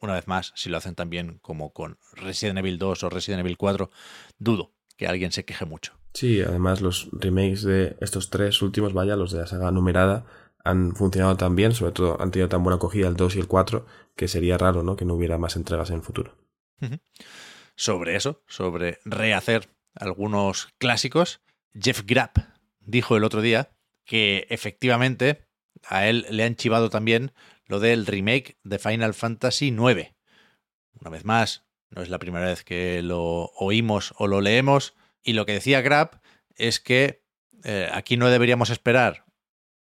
una 0.00 0.14
vez 0.14 0.26
más, 0.26 0.52
si 0.54 0.70
lo 0.70 0.76
hacen 0.76 0.94
también 0.94 1.38
como 1.42 1.72
con 1.72 1.98
Resident 2.12 2.58
Evil 2.58 2.78
2 2.78 3.04
o 3.04 3.10
Resident 3.10 3.40
Evil 3.40 3.56
4, 3.56 3.90
dudo 4.38 4.72
que 4.96 5.06
alguien 5.06 5.32
se 5.32 5.44
queje 5.44 5.64
mucho. 5.64 5.92
Sí, 6.14 6.40
además 6.42 6.80
los 6.80 7.08
remakes 7.12 7.62
de 7.62 7.96
estos 8.00 8.30
tres 8.30 8.60
últimos, 8.62 8.92
vaya, 8.92 9.16
los 9.16 9.32
de 9.32 9.40
la 9.40 9.46
saga 9.46 9.70
numerada, 9.70 10.26
han 10.64 10.94
funcionado 10.96 11.36
tan 11.36 11.54
bien, 11.54 11.72
sobre 11.72 11.92
todo 11.92 12.20
han 12.20 12.30
tenido 12.30 12.48
tan 12.48 12.62
buena 12.62 12.76
acogida 12.76 13.08
el 13.08 13.16
2 13.16 13.36
y 13.36 13.38
el 13.38 13.46
4, 13.46 13.86
que 14.16 14.28
sería 14.28 14.58
raro, 14.58 14.82
¿no? 14.82 14.96
Que 14.96 15.04
no 15.04 15.14
hubiera 15.14 15.38
más 15.38 15.56
entregas 15.56 15.90
en 15.90 15.96
el 15.96 16.02
futuro. 16.02 16.36
Sobre 17.76 18.16
eso, 18.16 18.42
sobre 18.48 18.98
rehacer 19.04 19.70
algunos 19.94 20.68
clásicos, 20.78 21.40
Jeff 21.74 22.02
Grapp 22.04 22.38
dijo 22.80 23.16
el 23.16 23.24
otro 23.24 23.40
día 23.40 23.70
que 24.04 24.46
efectivamente 24.50 25.46
a 25.86 26.08
él 26.08 26.26
le 26.30 26.44
han 26.44 26.56
chivado 26.56 26.90
también 26.90 27.32
lo 27.68 27.78
del 27.80 28.04
remake 28.06 28.58
de 28.64 28.78
Final 28.80 29.14
Fantasy 29.14 29.68
IX. 29.68 30.12
Una 31.00 31.10
vez 31.10 31.24
más, 31.24 31.64
no 31.90 32.02
es 32.02 32.08
la 32.08 32.18
primera 32.18 32.46
vez 32.46 32.64
que 32.64 33.02
lo 33.02 33.52
oímos 33.56 34.12
o 34.18 34.26
lo 34.26 34.40
leemos, 34.40 34.94
y 35.22 35.34
lo 35.34 35.46
que 35.46 35.52
decía 35.52 35.80
Grapp 35.80 36.14
es 36.56 36.80
que 36.80 37.22
eh, 37.64 37.88
aquí 37.92 38.16
no 38.16 38.28
deberíamos 38.28 38.70
esperar 38.70 39.24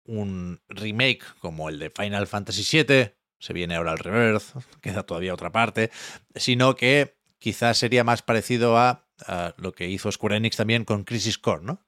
un 0.05 0.61
remake 0.67 1.23
como 1.39 1.69
el 1.69 1.79
de 1.79 1.89
Final 1.89 2.27
Fantasy 2.27 2.83
VII, 2.83 3.11
se 3.39 3.53
viene 3.53 3.75
ahora 3.75 3.91
el 3.93 3.99
Rebirth, 3.99 4.43
queda 4.81 5.03
todavía 5.03 5.33
otra 5.33 5.51
parte, 5.51 5.91
sino 6.35 6.75
que 6.75 7.15
quizás 7.39 7.77
sería 7.77 8.03
más 8.03 8.21
parecido 8.21 8.77
a, 8.77 9.05
a 9.27 9.53
lo 9.57 9.73
que 9.73 9.89
hizo 9.89 10.11
Square 10.11 10.37
Enix 10.37 10.55
también 10.57 10.85
con 10.85 11.03
Crisis 11.03 11.37
Core, 11.37 11.63
¿no? 11.63 11.85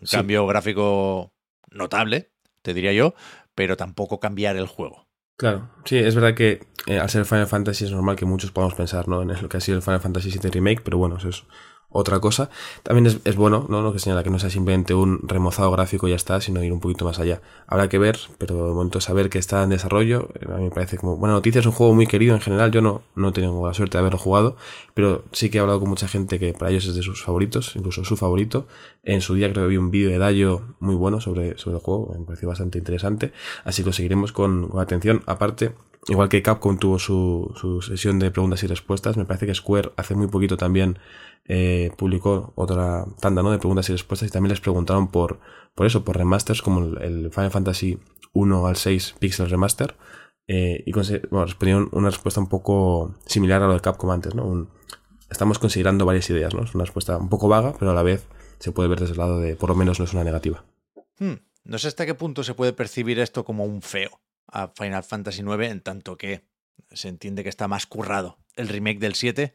Un 0.00 0.06
Sí. 0.06 0.16
cambio 0.16 0.46
gráfico 0.46 1.32
notable, 1.70 2.32
te 2.62 2.74
diría 2.74 2.92
yo, 2.92 3.14
pero 3.54 3.76
tampoco 3.76 4.20
cambiar 4.20 4.56
el 4.56 4.66
juego. 4.66 5.05
Claro, 5.36 5.68
sí, 5.84 5.98
es 5.98 6.14
verdad 6.14 6.34
que 6.34 6.66
eh, 6.86 6.98
al 6.98 7.10
ser 7.10 7.26
Final 7.26 7.46
Fantasy 7.46 7.84
es 7.84 7.92
normal 7.92 8.16
que 8.16 8.24
muchos 8.24 8.52
podamos 8.52 8.74
pensar 8.74 9.06
¿no? 9.06 9.20
en 9.20 9.28
lo 9.28 9.48
que 9.48 9.58
ha 9.58 9.60
sido 9.60 9.76
el 9.76 9.82
Final 9.82 10.00
Fantasy 10.00 10.30
VII 10.30 10.50
Remake, 10.50 10.80
pero 10.82 10.96
bueno, 10.96 11.18
eso 11.18 11.28
es 11.28 11.44
otra 11.90 12.20
cosa. 12.20 12.50
También 12.82 13.06
es, 13.06 13.18
es 13.24 13.36
bueno, 13.36 13.66
¿no? 13.68 13.82
Lo 13.82 13.92
que 13.92 13.98
señala 13.98 14.22
que 14.22 14.30
no 14.30 14.38
sea 14.38 14.50
simplemente 14.50 14.94
un 14.94 15.20
remozado 15.26 15.70
gráfico 15.70 16.06
y 16.06 16.10
ya 16.10 16.16
está, 16.16 16.40
sino 16.40 16.62
ir 16.62 16.72
un 16.72 16.80
poquito 16.80 17.04
más 17.04 17.18
allá. 17.18 17.40
Habrá 17.66 17.88
que 17.88 17.98
ver, 17.98 18.18
pero 18.38 18.56
de 18.56 18.72
momento 18.72 19.00
saber 19.00 19.30
que 19.30 19.38
está 19.38 19.62
en 19.62 19.70
desarrollo, 19.70 20.28
eh, 20.34 20.46
a 20.52 20.56
mí 20.56 20.64
me 20.64 20.70
parece 20.70 20.98
como 20.98 21.16
buena 21.16 21.34
noticia. 21.34 21.60
Es 21.60 21.66
un 21.66 21.72
juego 21.72 21.94
muy 21.94 22.06
querido 22.06 22.34
en 22.34 22.40
general, 22.40 22.70
yo 22.70 22.82
no, 22.82 23.02
no 23.14 23.28
he 23.28 23.32
tenido 23.32 23.66
la 23.66 23.74
suerte 23.74 23.96
de 23.96 24.00
haberlo 24.00 24.18
jugado, 24.18 24.56
pero 24.94 25.24
sí 25.32 25.50
que 25.50 25.58
he 25.58 25.60
hablado 25.60 25.80
con 25.80 25.88
mucha 25.88 26.08
gente 26.08 26.38
que 26.38 26.52
para 26.52 26.70
ellos 26.70 26.86
es 26.86 26.94
de 26.94 27.02
sus 27.02 27.22
favoritos, 27.22 27.74
incluso 27.76 28.04
su 28.04 28.16
favorito. 28.16 28.66
En 29.02 29.20
su 29.20 29.34
día 29.34 29.52
creo 29.52 29.64
que 29.64 29.70
vi 29.70 29.76
un 29.76 29.90
vídeo 29.90 30.10
de 30.10 30.18
Dayo 30.18 30.74
muy 30.80 30.96
bueno 30.96 31.20
sobre, 31.20 31.56
sobre 31.58 31.76
el 31.76 31.82
juego, 31.82 32.14
me 32.18 32.24
pareció 32.24 32.48
bastante 32.48 32.78
interesante, 32.78 33.32
así 33.64 33.82
que 33.82 33.86
lo 33.86 33.92
seguiremos 33.92 34.32
con, 34.32 34.68
con 34.68 34.80
atención. 34.80 35.22
Aparte, 35.26 35.74
Igual 36.08 36.28
que 36.28 36.42
Capcom 36.42 36.78
tuvo 36.78 36.98
su, 36.98 37.82
sesión 37.84 38.18
de 38.20 38.30
preguntas 38.30 38.62
y 38.62 38.68
respuestas, 38.68 39.16
me 39.16 39.24
parece 39.24 39.46
que 39.46 39.54
Square 39.54 39.92
hace 39.96 40.14
muy 40.14 40.28
poquito 40.28 40.56
también 40.56 40.98
eh, 41.46 41.90
publicó 41.96 42.52
otra 42.54 43.06
tanda 43.20 43.42
de 43.42 43.58
preguntas 43.58 43.88
y 43.88 43.92
respuestas 43.92 44.28
y 44.28 44.32
también 44.32 44.50
les 44.50 44.60
preguntaron 44.60 45.08
por, 45.10 45.40
eso, 45.78 46.04
por 46.04 46.16
remasters 46.16 46.62
como 46.62 46.98
el, 46.98 47.30
Final 47.32 47.50
Fantasy 47.50 47.98
1 48.32 48.66
al 48.66 48.76
6 48.76 49.16
Pixel 49.18 49.50
Remaster 49.50 49.96
eh, 50.46 50.84
y 50.86 50.92
bueno, 50.92 51.44
respondieron 51.44 51.88
una 51.90 52.10
respuesta 52.10 52.40
un 52.40 52.48
poco 52.48 53.16
similar 53.26 53.62
a 53.62 53.66
lo 53.66 53.74
de 53.74 53.80
Capcom 53.80 54.10
antes, 54.10 54.34
¿no? 54.34 54.68
Estamos 55.28 55.58
considerando 55.58 56.06
varias 56.06 56.30
ideas, 56.30 56.54
¿no? 56.54 56.62
Es 56.62 56.72
una 56.72 56.84
respuesta 56.84 57.16
un 57.18 57.28
poco 57.28 57.48
vaga, 57.48 57.74
pero 57.76 57.90
a 57.90 57.94
la 57.94 58.04
vez 58.04 58.28
se 58.60 58.70
puede 58.70 58.88
ver 58.88 59.00
desde 59.00 59.14
el 59.14 59.18
lado 59.18 59.40
de 59.40 59.56
por 59.56 59.70
lo 59.70 59.74
menos 59.74 59.98
no 59.98 60.04
es 60.04 60.12
una 60.12 60.22
negativa. 60.22 60.64
Hmm, 61.18 61.34
No 61.64 61.78
sé 61.78 61.88
hasta 61.88 62.06
qué 62.06 62.14
punto 62.14 62.44
se 62.44 62.54
puede 62.54 62.72
percibir 62.72 63.18
esto 63.18 63.44
como 63.44 63.64
un 63.64 63.82
feo 63.82 64.20
a 64.48 64.68
Final 64.68 65.04
Fantasy 65.04 65.42
IX, 65.42 65.70
en 65.70 65.80
tanto 65.80 66.16
que 66.16 66.44
se 66.90 67.08
entiende 67.08 67.42
que 67.42 67.48
está 67.48 67.68
más 67.68 67.86
currado 67.86 68.38
el 68.54 68.68
remake 68.68 68.98
del 68.98 69.14
7, 69.14 69.52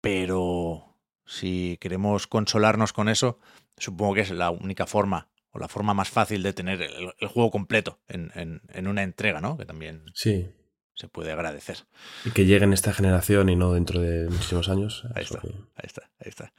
pero 0.00 0.96
si 1.26 1.76
queremos 1.80 2.26
consolarnos 2.26 2.92
con 2.92 3.08
eso, 3.08 3.38
supongo 3.76 4.14
que 4.14 4.20
es 4.22 4.30
la 4.30 4.50
única 4.50 4.86
forma 4.86 5.28
o 5.50 5.58
la 5.58 5.68
forma 5.68 5.94
más 5.94 6.08
fácil 6.08 6.42
de 6.42 6.52
tener 6.52 6.82
el, 6.82 7.12
el 7.18 7.28
juego 7.28 7.50
completo 7.50 8.00
en, 8.08 8.30
en, 8.34 8.62
en, 8.72 8.86
una 8.86 9.02
entrega, 9.02 9.40
¿no? 9.40 9.56
Que 9.56 9.64
también 9.64 10.04
sí. 10.14 10.50
se 10.94 11.08
puede 11.08 11.32
agradecer. 11.32 11.86
Y 12.24 12.30
que 12.30 12.46
llegue 12.46 12.64
en 12.64 12.72
esta 12.72 12.92
generación 12.92 13.48
y 13.48 13.56
no 13.56 13.72
dentro 13.72 14.00
de 14.00 14.28
muchísimos 14.28 14.68
años. 14.68 15.04
Ahí 15.14 15.24
está, 15.24 15.40
que... 15.40 15.48
ahí 15.48 15.84
está, 15.84 16.10
ahí 16.18 16.28
está. 16.28 16.52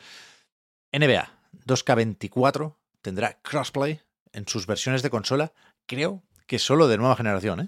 NBA 0.92 1.40
2K24 1.66 2.76
tendrá 3.02 3.40
crossplay 3.42 4.02
en 4.34 4.48
sus 4.48 4.68
versiones 4.68 5.02
de 5.02 5.10
consola, 5.10 5.54
creo 5.86 6.24
que 6.50 6.58
solo 6.58 6.88
de 6.88 6.98
nueva 6.98 7.16
generación, 7.16 7.60
¿eh? 7.62 7.68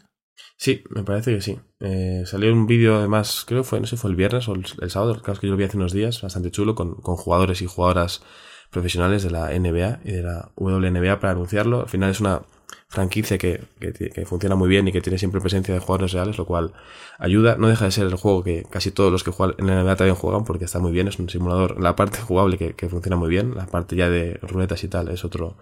Sí, 0.58 0.84
me 0.90 1.04
parece 1.04 1.36
que 1.36 1.42
sí. 1.42 1.60
Eh, 1.80 2.24
salió 2.26 2.52
un 2.52 2.66
vídeo, 2.66 2.98
además, 2.98 3.46
creo 3.48 3.62
que 3.62 3.68
fue, 3.68 3.80
no 3.80 3.86
sé, 3.86 3.96
fue 3.96 4.10
el 4.10 4.16
viernes 4.16 4.48
o 4.48 4.54
el, 4.54 4.66
el 4.82 4.90
sábado, 4.90 5.14
el 5.14 5.22
caso 5.22 5.40
que 5.40 5.48
yo 5.48 5.52
lo 5.52 5.58
vi 5.58 5.66
hace 5.66 5.78
unos 5.78 5.94
días, 5.94 6.20
bastante 6.20 6.50
chulo, 6.50 6.74
con, 6.74 6.96
con, 6.96 7.16
jugadores 7.16 7.62
y 7.62 7.68
jugadoras 7.68 8.24
profesionales 8.72 9.22
de 9.22 9.30
la 9.30 9.50
NBA 9.50 10.00
y 10.04 10.12
de 10.14 10.24
la 10.24 10.52
WNBA 10.56 11.20
para 11.20 11.34
anunciarlo. 11.34 11.82
Al 11.82 11.90
final 11.90 12.10
es 12.10 12.22
una 12.22 12.42
franquicia 12.88 13.38
que, 13.38 13.62
que, 13.80 13.94
que, 13.94 14.26
funciona 14.26 14.56
muy 14.56 14.68
bien 14.68 14.88
y 14.88 14.92
que 14.92 15.02
tiene 15.02 15.18
siempre 15.18 15.40
presencia 15.40 15.74
de 15.74 15.80
jugadores 15.80 16.12
reales, 16.12 16.38
lo 16.38 16.46
cual 16.46 16.74
ayuda. 17.20 17.56
No 17.58 17.68
deja 17.68 17.86
de 17.86 17.92
ser 17.92 18.08
el 18.08 18.16
juego 18.16 18.44
que 18.44 18.66
casi 18.70 18.92
todos 18.92 19.12
los 19.12 19.24
que 19.24 19.32
juegan 19.32 19.56
en 19.60 19.68
la 19.68 19.84
NBA 19.84 19.96
también 19.96 20.16
juegan 20.16 20.44
porque 20.44 20.66
está 20.66 20.80
muy 20.80 20.92
bien, 20.92 21.08
es 21.08 21.20
un 21.20 21.30
simulador. 21.30 21.82
La 21.82 21.96
parte 21.96 22.20
jugable 22.20 22.58
que, 22.58 22.74
que 22.74 22.90
funciona 22.90 23.16
muy 23.16 23.30
bien, 23.30 23.56
la 23.56 23.66
parte 23.66 23.96
ya 23.96 24.10
de 24.10 24.40
ruletas 24.42 24.84
y 24.84 24.88
tal 24.88 25.10
es 25.10 25.24
otro, 25.24 25.58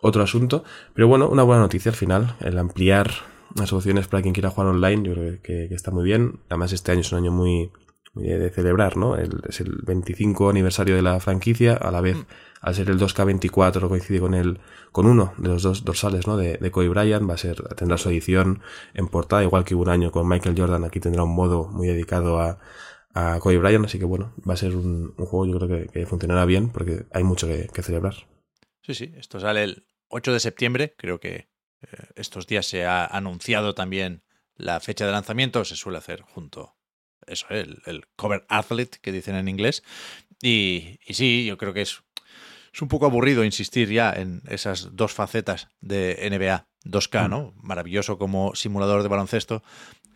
otro 0.00 0.22
asunto. 0.22 0.64
Pero 0.94 1.08
bueno, 1.08 1.28
una 1.28 1.42
buena 1.42 1.62
noticia 1.62 1.90
al 1.90 1.96
final, 1.96 2.36
el 2.40 2.58
ampliar 2.58 3.10
las 3.54 3.72
opciones 3.72 4.06
para 4.06 4.22
quien 4.22 4.34
quiera 4.34 4.50
jugar 4.50 4.68
online, 4.68 5.08
yo 5.08 5.14
creo 5.14 5.42
que, 5.42 5.68
que, 5.68 5.74
está 5.74 5.90
muy 5.90 6.04
bien. 6.04 6.40
Además, 6.48 6.72
este 6.72 6.92
año 6.92 7.00
es 7.00 7.12
un 7.12 7.18
año 7.18 7.32
muy, 7.32 7.70
muy 7.70 7.70
de 8.14 8.50
celebrar, 8.50 8.96
¿no? 8.96 9.16
El, 9.16 9.40
es 9.48 9.60
el 9.60 9.78
25 9.82 10.50
aniversario 10.50 10.96
de 10.96 11.02
la 11.02 11.20
franquicia, 11.20 11.74
a 11.74 11.90
la 11.90 12.00
vez, 12.00 12.16
mm. 12.16 12.26
al 12.60 12.74
ser 12.74 12.90
el 12.90 12.98
2K24, 12.98 13.88
coincide 13.88 14.20
con 14.20 14.34
el, 14.34 14.60
con 14.92 15.06
uno 15.06 15.32
de 15.38 15.48
los 15.48 15.62
dos 15.62 15.84
dorsales, 15.84 16.26
¿no? 16.26 16.36
De, 16.36 16.56
de 16.56 16.70
Kobe 16.70 16.88
Bryant, 16.88 17.28
va 17.28 17.34
a 17.34 17.38
ser, 17.38 17.62
tendrá 17.76 17.98
su 17.98 18.10
edición 18.10 18.62
en 18.94 19.08
portada, 19.08 19.42
igual 19.42 19.64
que 19.64 19.74
hubo 19.74 19.82
un 19.82 19.90
año 19.90 20.10
con 20.10 20.28
Michael 20.28 20.56
Jordan, 20.58 20.84
aquí 20.84 21.00
tendrá 21.00 21.22
un 21.22 21.34
modo 21.34 21.68
muy 21.68 21.86
dedicado 21.86 22.40
a, 22.40 22.58
a 23.14 23.38
Kobe 23.38 23.58
Bryant, 23.58 23.84
así 23.84 23.98
que 23.98 24.04
bueno, 24.04 24.34
va 24.48 24.54
a 24.54 24.56
ser 24.56 24.74
un, 24.74 25.14
un 25.16 25.26
juego 25.26 25.46
yo 25.46 25.58
creo 25.58 25.68
que, 25.68 25.88
que, 25.88 26.06
funcionará 26.06 26.44
bien 26.44 26.70
porque 26.70 27.06
hay 27.12 27.22
mucho 27.22 27.46
que, 27.46 27.68
que 27.72 27.82
celebrar. 27.82 28.14
Sí, 28.82 28.94
sí, 28.94 29.12
esto 29.16 29.38
sale 29.38 29.62
el 29.62 29.86
8 30.08 30.32
de 30.32 30.40
septiembre, 30.40 30.94
creo 30.96 31.20
que 31.20 31.48
estos 32.14 32.46
días 32.46 32.66
se 32.66 32.84
ha 32.84 33.06
anunciado 33.06 33.74
también 33.74 34.22
la 34.56 34.80
fecha 34.80 35.06
de 35.06 35.12
lanzamiento, 35.12 35.64
se 35.64 35.76
suele 35.76 35.98
hacer 35.98 36.22
junto, 36.22 36.76
eso, 37.26 37.46
el, 37.50 37.82
el 37.86 38.06
cover 38.16 38.44
athlete 38.48 38.98
que 39.00 39.12
dicen 39.12 39.34
en 39.34 39.48
inglés. 39.48 39.82
Y, 40.42 40.98
y 41.06 41.14
sí, 41.14 41.44
yo 41.46 41.58
creo 41.58 41.72
que 41.72 41.82
es, 41.82 42.02
es, 42.72 42.82
un 42.82 42.88
poco 42.88 43.06
aburrido 43.06 43.44
insistir 43.44 43.90
ya 43.90 44.12
en 44.12 44.42
esas 44.48 44.96
dos 44.96 45.12
facetas 45.12 45.68
de 45.80 46.16
NBA 46.30 46.66
2K, 46.84 47.28
¿no? 47.28 47.52
Maravilloso 47.56 48.18
como 48.18 48.54
simulador 48.54 49.02
de 49.02 49.08
baloncesto, 49.08 49.62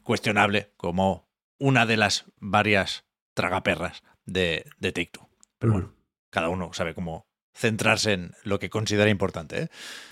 cuestionable 0.03 0.73
como 0.77 1.29
una 1.59 1.87
de 1.87 1.97
las 1.97 2.25
varias 2.39 3.05
tragaperras 3.35 4.03
de, 4.25 4.65
de 4.79 4.93
Take 4.93 5.11
Two. 5.13 5.29
Pero 5.59 5.73
mm. 5.73 5.75
bueno, 5.75 5.95
cada 6.31 6.49
uno 6.49 6.73
sabe 6.73 6.95
cómo 6.95 7.27
centrarse 7.55 8.13
en 8.13 8.35
lo 8.43 8.59
que 8.59 8.71
considera 8.71 9.11
importante. 9.11 9.63
¿eh? 9.63 9.69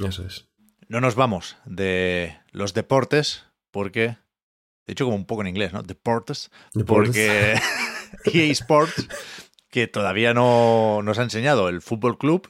Eso 0.06 0.24
es. 0.24 0.48
No 0.88 1.00
nos 1.00 1.14
vamos 1.14 1.56
de 1.64 2.38
los 2.50 2.74
deportes 2.74 3.46
porque, 3.70 4.18
de 4.86 4.92
hecho 4.92 5.04
como 5.04 5.16
un 5.16 5.26
poco 5.26 5.42
en 5.42 5.48
inglés, 5.48 5.72
¿no? 5.72 5.82
Deportes, 5.82 6.50
porque 6.86 7.54
EA 8.24 8.52
Sports, 8.52 9.08
que 9.68 9.86
todavía 9.86 10.34
no 10.34 11.00
nos 11.02 11.18
ha 11.18 11.22
enseñado 11.22 11.68
el 11.68 11.82
Fútbol 11.82 12.18
Club, 12.18 12.48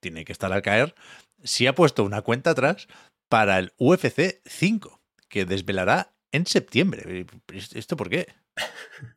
tiene 0.00 0.24
que 0.24 0.32
estar 0.32 0.52
al 0.52 0.62
caer, 0.62 0.94
sí 1.42 1.66
ha 1.66 1.74
puesto 1.74 2.04
una 2.04 2.22
cuenta 2.22 2.50
atrás 2.50 2.88
para 3.28 3.58
el 3.58 3.72
UFC 3.78 4.40
5, 4.44 5.00
que 5.28 5.44
desvelará 5.44 6.14
en 6.32 6.46
septiembre. 6.46 7.26
¿Esto 7.52 7.96
por 7.96 8.08
qué? 8.08 8.28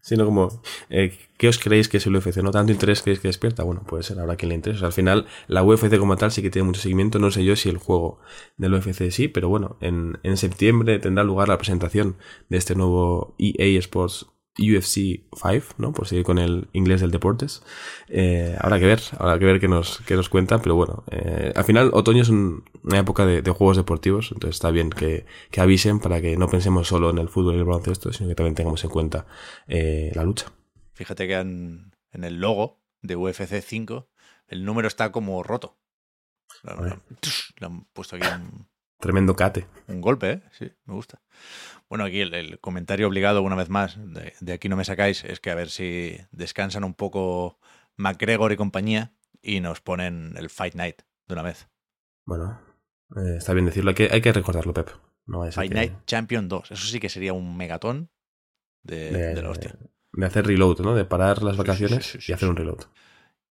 Sino 0.02 0.26
como, 0.26 0.62
eh, 0.90 1.18
¿qué 1.38 1.48
os 1.48 1.58
creéis 1.58 1.90
que 1.90 1.98
es 1.98 2.06
el 2.06 2.16
UFC? 2.16 2.38
¿No 2.38 2.52
tanto 2.52 2.72
interés 2.72 3.02
creéis 3.02 3.20
que 3.20 3.28
despierta? 3.28 3.64
Bueno, 3.64 3.84
puede 3.84 4.04
ser 4.04 4.20
ahora 4.20 4.36
quien 4.36 4.50
le 4.50 4.56
interesa. 4.56 4.86
al 4.86 4.94
final, 4.94 5.28
la 5.48 5.64
UFC 5.64 5.98
como 5.98 6.18
tal 6.18 6.32
sí 6.32 6.42
que 6.42 6.50
tiene 6.50 6.68
mucho 6.68 6.82
seguimiento. 6.82 7.20
No 7.20 7.32
sé 7.32 7.44
yo 7.44 7.56
si 7.56 7.70
el 7.70 7.78
juego 7.78 8.20
del 8.58 8.74
UFC 8.74 9.10
sí, 9.12 9.28
pero 9.28 9.50
bueno, 9.50 9.78
en, 9.82 10.20
en 10.24 10.38
septiembre 10.38 11.00
tendrá 11.00 11.24
lugar 11.24 11.48
la 11.48 11.58
presentación 11.58 12.18
de 12.50 12.58
este 12.58 12.76
nuevo 12.76 13.36
EA 13.40 13.80
Sports 13.80 14.28
UFC 14.58 15.24
5, 15.34 15.76
¿no? 15.78 15.94
Por 15.94 16.08
seguir 16.08 16.26
con 16.26 16.38
el 16.38 16.68
inglés 16.74 17.02
del 17.02 17.12
deportes. 17.12 17.64
Eh, 18.08 18.56
habrá 18.60 18.80
que 18.80 18.86
ver, 18.86 19.02
habrá 19.18 19.40
que 19.40 19.46
ver 19.46 19.60
qué 19.60 19.68
nos, 19.68 20.00
qué 20.02 20.16
nos 20.16 20.30
cuentan, 20.30 20.62
pero 20.62 20.76
bueno, 20.76 21.04
eh, 21.12 21.54
al 21.56 21.64
final 21.64 21.92
otoño 21.94 22.22
es 22.22 22.30
un, 22.30 22.66
una 22.84 23.00
época 23.00 23.26
de, 23.26 23.42
de, 23.42 23.52
juegos 23.52 23.78
deportivos, 23.78 24.32
entonces 24.32 24.56
está 24.58 24.72
bien 24.72 24.90
que, 24.90 25.26
que, 25.52 25.62
avisen 25.62 26.00
para 26.00 26.22
que 26.22 26.36
no 26.38 26.50
pensemos 26.50 26.88
solo 26.88 27.10
en 27.10 27.18
el 27.18 27.30
fútbol 27.30 27.56
y 27.56 27.60
el 27.60 27.66
baloncesto, 27.66 28.12
sino 28.12 28.30
que 28.30 28.36
también 28.36 28.56
tengamos 28.56 28.84
en 28.84 28.90
cuenta 28.90 29.26
eh, 29.68 30.12
la 30.16 30.24
lucha. 30.24 30.52
Fíjate 30.94 31.28
que 31.28 31.36
en, 31.36 31.92
en, 32.12 32.24
el 32.24 32.40
logo 32.40 32.82
de 33.02 33.16
UFC 33.16 33.62
5 33.62 34.10
el 34.48 34.66
número 34.66 34.88
está 34.88 35.12
como 35.12 35.42
roto. 35.44 35.78
Le 36.64 37.66
han 37.66 37.86
puesto 37.94 38.18
aquí 38.18 38.28
un... 38.28 38.71
Tremendo 39.02 39.36
cate. 39.36 39.66
Un 39.88 40.00
golpe, 40.00 40.32
¿eh? 40.32 40.42
Sí, 40.52 40.72
me 40.86 40.94
gusta. 40.94 41.22
Bueno, 41.90 42.06
aquí 42.06 42.22
el, 42.22 42.34
el, 42.36 42.60
comentario 42.60 43.08
obligado, 43.08 43.42
una 43.42 43.56
vez 43.56 43.68
más, 43.68 43.98
de, 43.98 44.34
de, 44.40 44.54
aquí 44.54 44.70
no 44.70 44.78
me 44.78 44.86
sacáis, 44.86 45.26
es 45.26 45.40
que 45.40 45.50
a 45.50 45.56
ver 45.56 45.70
si 45.70 46.18
descansan 46.32 46.84
un 46.84 46.94
poco 46.94 47.60
McGregor 47.98 48.52
y 48.52 48.58
compañía 48.58 49.12
y 49.42 49.60
nos 49.60 49.82
ponen 49.82 50.36
el 50.38 50.50
Fight 50.52 50.76
Night 50.76 51.02
de 51.28 51.34
una 51.34 51.42
vez. 51.42 51.68
Bueno, 52.26 52.62
eh, 53.18 53.36
está 53.38 53.54
bien 53.54 53.66
decirlo, 53.66 53.90
hay 53.90 53.96
que, 53.96 54.10
hay 54.12 54.22
que 54.22 54.32
recordarlo, 54.32 54.74
Pep. 54.74 54.90
No 55.26 55.52
Fight 55.52 55.72
que... 55.72 55.76
Night 55.76 55.94
Champion 56.06 56.48
2, 56.48 56.72
eso 56.72 56.88
sí 56.88 57.00
que 57.00 57.10
sería 57.10 57.34
un 57.34 57.58
megatón 57.58 58.12
de, 58.84 59.12
de, 59.12 59.36
de 59.36 59.42
la 59.42 59.50
hostia. 59.50 59.76
De 60.14 60.26
hacer 60.26 60.46
reload, 60.46 60.80
¿no? 60.82 60.94
De 60.94 61.06
parar 61.06 61.42
las 61.42 61.58
vacaciones 61.58 62.06
sí, 62.06 62.12
sí, 62.14 62.22
sí, 62.22 62.32
y 62.32 62.36
hacer 62.36 62.50
un 62.50 62.56
reload. 62.56 62.82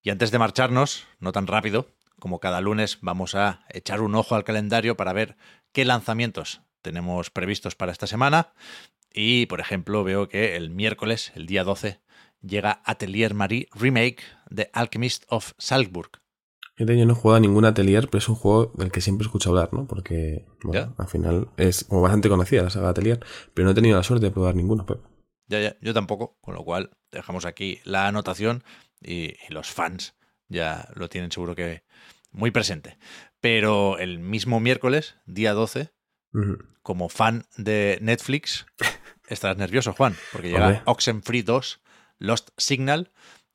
Y 0.02 0.11
antes 0.11 0.30
de 0.30 0.38
marcharnos, 0.38 1.07
no 1.19 1.33
tan 1.33 1.47
rápido, 1.47 1.88
como 2.21 2.39
cada 2.39 2.61
lunes, 2.61 2.99
vamos 3.00 3.35
a 3.35 3.65
echar 3.71 4.00
un 4.00 4.15
ojo 4.15 4.37
al 4.37 4.45
calendario 4.45 4.97
para 4.97 5.12
ver 5.12 5.37
qué 5.73 5.85
lanzamientos 5.85 6.62
tenemos 6.83 7.31
previstos 7.31 7.75
para 7.75 7.93
esta 7.93 8.07
semana. 8.07 8.53
Y, 9.12 9.47
por 9.47 9.61
ejemplo, 9.61 10.05
veo 10.05 10.29
que 10.29 10.57
el 10.57 10.71
miércoles, 10.71 11.33
el 11.35 11.47
día 11.47 11.65
12, 11.65 12.00
llega 12.43 12.81
Atelier 12.85 13.35
Marie 13.35 13.69
Remake 13.75 14.23
de 14.49 14.71
Alchemist 14.73 15.25
of 15.29 15.53
Salzburg. 15.59 16.21
Yo 16.77 16.87
no 16.87 17.12
he 17.12 17.17
jugado 17.17 17.37
a 17.37 17.41
ningún 17.41 17.67
Atelier, 17.67 18.09
pero 18.09 18.19
es 18.19 18.29
un 18.29 18.37
juego 18.37 18.73
del 18.75 18.91
que 18.91 19.03
siempre 19.03 19.27
escucho 19.27 19.50
hablar, 19.50 19.71
¿no? 19.73 19.87
Porque, 19.87 20.47
bueno, 20.62 20.95
al 20.97 21.09
final 21.09 21.49
es 21.59 21.85
como 21.85 22.00
bastante 22.00 22.31
conocida 22.31 22.62
la 22.62 22.71
saga 22.71 22.89
Atelier, 22.89 23.21
pero 23.53 23.67
no 23.67 23.73
he 23.73 23.75
tenido 23.75 23.99
la 23.99 24.03
suerte 24.03 24.27
de 24.27 24.33
probar 24.33 24.55
ninguno. 24.55 24.87
Pep. 24.87 25.00
Ya, 25.49 25.61
ya, 25.61 25.77
yo 25.83 25.93
tampoco, 25.93 26.39
con 26.41 26.55
lo 26.55 26.65
cual 26.65 26.91
dejamos 27.11 27.45
aquí 27.45 27.81
la 27.85 28.07
anotación 28.07 28.65
y, 29.03 29.35
y 29.47 29.50
los 29.50 29.69
fans 29.69 30.15
ya 30.50 30.88
lo 30.95 31.09
tienen 31.09 31.33
seguro 31.33 31.54
que 31.54 31.85
muy 32.30 32.50
presente. 32.50 32.99
Pero 33.40 33.99
el 33.99 34.19
mismo 34.19 34.61
miércoles, 34.61 35.16
día 35.25 35.54
12, 35.54 35.90
uh 36.35 36.38
-huh. 36.38 36.66
como 36.83 37.09
fan 37.09 37.47
de 37.57 37.99
Netflix, 38.02 38.66
estarás 39.28 39.57
nervioso, 39.57 39.95
Juan, 39.95 40.14
porque 40.33 40.49
llega 40.49 40.66
Hombre. 40.66 40.83
Oxenfree 40.85 41.42
2, 41.42 41.80
Lost 42.19 42.50
Signal, 42.59 43.12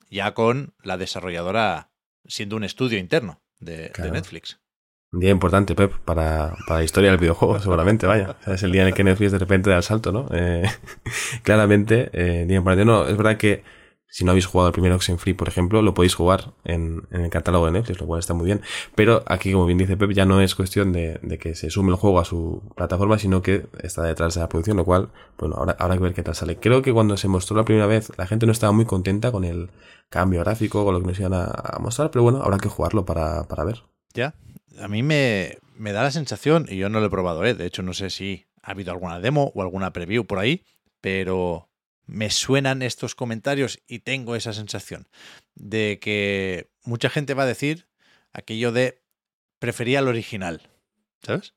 ya 0.09 0.33
con 0.33 0.73
la 0.81 0.97
desarrolladora 0.97 1.91
siendo 2.25 2.55
un 2.55 2.63
estudio 2.63 2.97
interno 2.97 3.43
de, 3.59 3.91
claro. 3.91 4.11
de 4.11 4.17
Netflix. 4.17 4.59
Un 5.11 5.19
día 5.21 5.29
importante, 5.29 5.75
Pep, 5.75 5.93
para, 5.99 6.55
para, 6.67 6.79
la 6.79 6.83
historia 6.83 7.09
del 7.09 7.19
videojuego, 7.19 7.59
seguramente, 7.59 8.05
vaya. 8.05 8.35
Es 8.47 8.63
el 8.63 8.71
día 8.71 8.81
en 8.81 8.89
el 8.89 8.93
que 8.93 9.03
Netflix 9.03 9.31
de 9.31 9.37
repente 9.37 9.69
da 9.69 9.77
el 9.77 9.83
salto, 9.83 10.11
¿no? 10.11 10.27
Eh, 10.33 10.63
claramente, 11.43 12.09
eh, 12.11 12.45
día 12.45 12.57
importante. 12.57 12.85
No, 12.85 13.07
es 13.07 13.15
verdad 13.15 13.37
que 13.37 13.63
si 14.07 14.23
no 14.23 14.31
habéis 14.31 14.45
jugado 14.45 14.67
el 14.69 14.73
primer 14.73 14.91
Oxenfree, 14.93 15.35
por 15.35 15.47
ejemplo, 15.47 15.81
lo 15.81 15.93
podéis 15.93 16.15
jugar 16.15 16.53
en, 16.63 17.03
el 17.11 17.29
catálogo 17.29 17.65
de 17.65 17.73
Netflix, 17.73 17.99
lo 17.99 18.07
cual 18.07 18.19
está 18.19 18.33
muy 18.33 18.45
bien. 18.45 18.61
Pero 18.95 19.23
aquí, 19.27 19.51
como 19.51 19.65
bien 19.65 19.77
dice 19.77 19.97
Pep, 19.97 20.11
ya 20.11 20.25
no 20.25 20.39
es 20.41 20.55
cuestión 20.55 20.93
de, 20.93 21.19
que 21.39 21.53
se 21.55 21.69
sume 21.69 21.89
el 21.89 21.97
juego 21.97 22.19
a 22.19 22.25
su 22.25 22.63
plataforma, 22.75 23.19
sino 23.19 23.41
que 23.41 23.67
está 23.83 24.03
detrás 24.03 24.35
de 24.35 24.41
la 24.41 24.49
producción, 24.49 24.77
lo 24.77 24.85
cual, 24.85 25.09
bueno, 25.37 25.55
ahora 25.55 25.75
habrá 25.79 25.97
que 25.97 26.03
ver 26.03 26.13
qué 26.13 26.23
tal 26.23 26.35
sale. 26.35 26.57
Creo 26.57 26.81
que 26.81 26.93
cuando 26.93 27.17
se 27.17 27.27
mostró 27.27 27.57
la 27.57 27.65
primera 27.65 27.87
vez, 27.87 28.11
la 28.17 28.25
gente 28.25 28.45
no 28.45 28.51
estaba 28.51 28.71
muy 28.71 28.85
contenta 28.85 29.31
con 29.31 29.43
el 29.43 29.69
cambio 30.09 30.39
gráfico, 30.41 30.85
con 30.85 30.93
lo 30.93 31.01
que 31.01 31.07
nos 31.07 31.19
iban 31.19 31.33
a, 31.33 31.77
mostrar, 31.79 32.09
pero 32.11 32.23
bueno, 32.23 32.41
habrá 32.41 32.57
que 32.57 32.69
jugarlo 32.69 33.05
para, 33.05 33.43
para 33.49 33.65
ver. 33.65 33.83
Ya, 34.13 34.33
a 34.79 34.87
mí 34.87 35.03
me, 35.03 35.57
me 35.75 35.91
da 35.91 36.03
la 36.03 36.11
sensación, 36.11 36.67
y 36.69 36.77
yo 36.77 36.89
no 36.89 36.99
lo 36.99 37.07
he 37.07 37.09
probado, 37.09 37.43
¿eh? 37.43 37.53
de 37.53 37.65
hecho 37.65 37.83
no 37.83 37.93
sé 37.93 38.09
si 38.09 38.45
ha 38.61 38.71
habido 38.71 38.91
alguna 38.91 39.19
demo 39.19 39.51
o 39.53 39.61
alguna 39.61 39.91
preview 39.91 40.25
por 40.25 40.39
ahí, 40.39 40.63
pero 41.01 41.67
me 42.05 42.29
suenan 42.29 42.81
estos 42.81 43.15
comentarios 43.15 43.79
y 43.87 43.99
tengo 43.99 44.35
esa 44.35 44.53
sensación 44.53 45.07
de 45.55 45.99
que 46.01 46.69
mucha 46.83 47.09
gente 47.09 47.33
va 47.33 47.43
a 47.43 47.47
decir 47.47 47.87
aquello 48.33 48.71
de 48.71 49.01
prefería 49.59 49.99
el 49.99 50.07
original. 50.07 50.61
¿Sabes? 51.23 51.53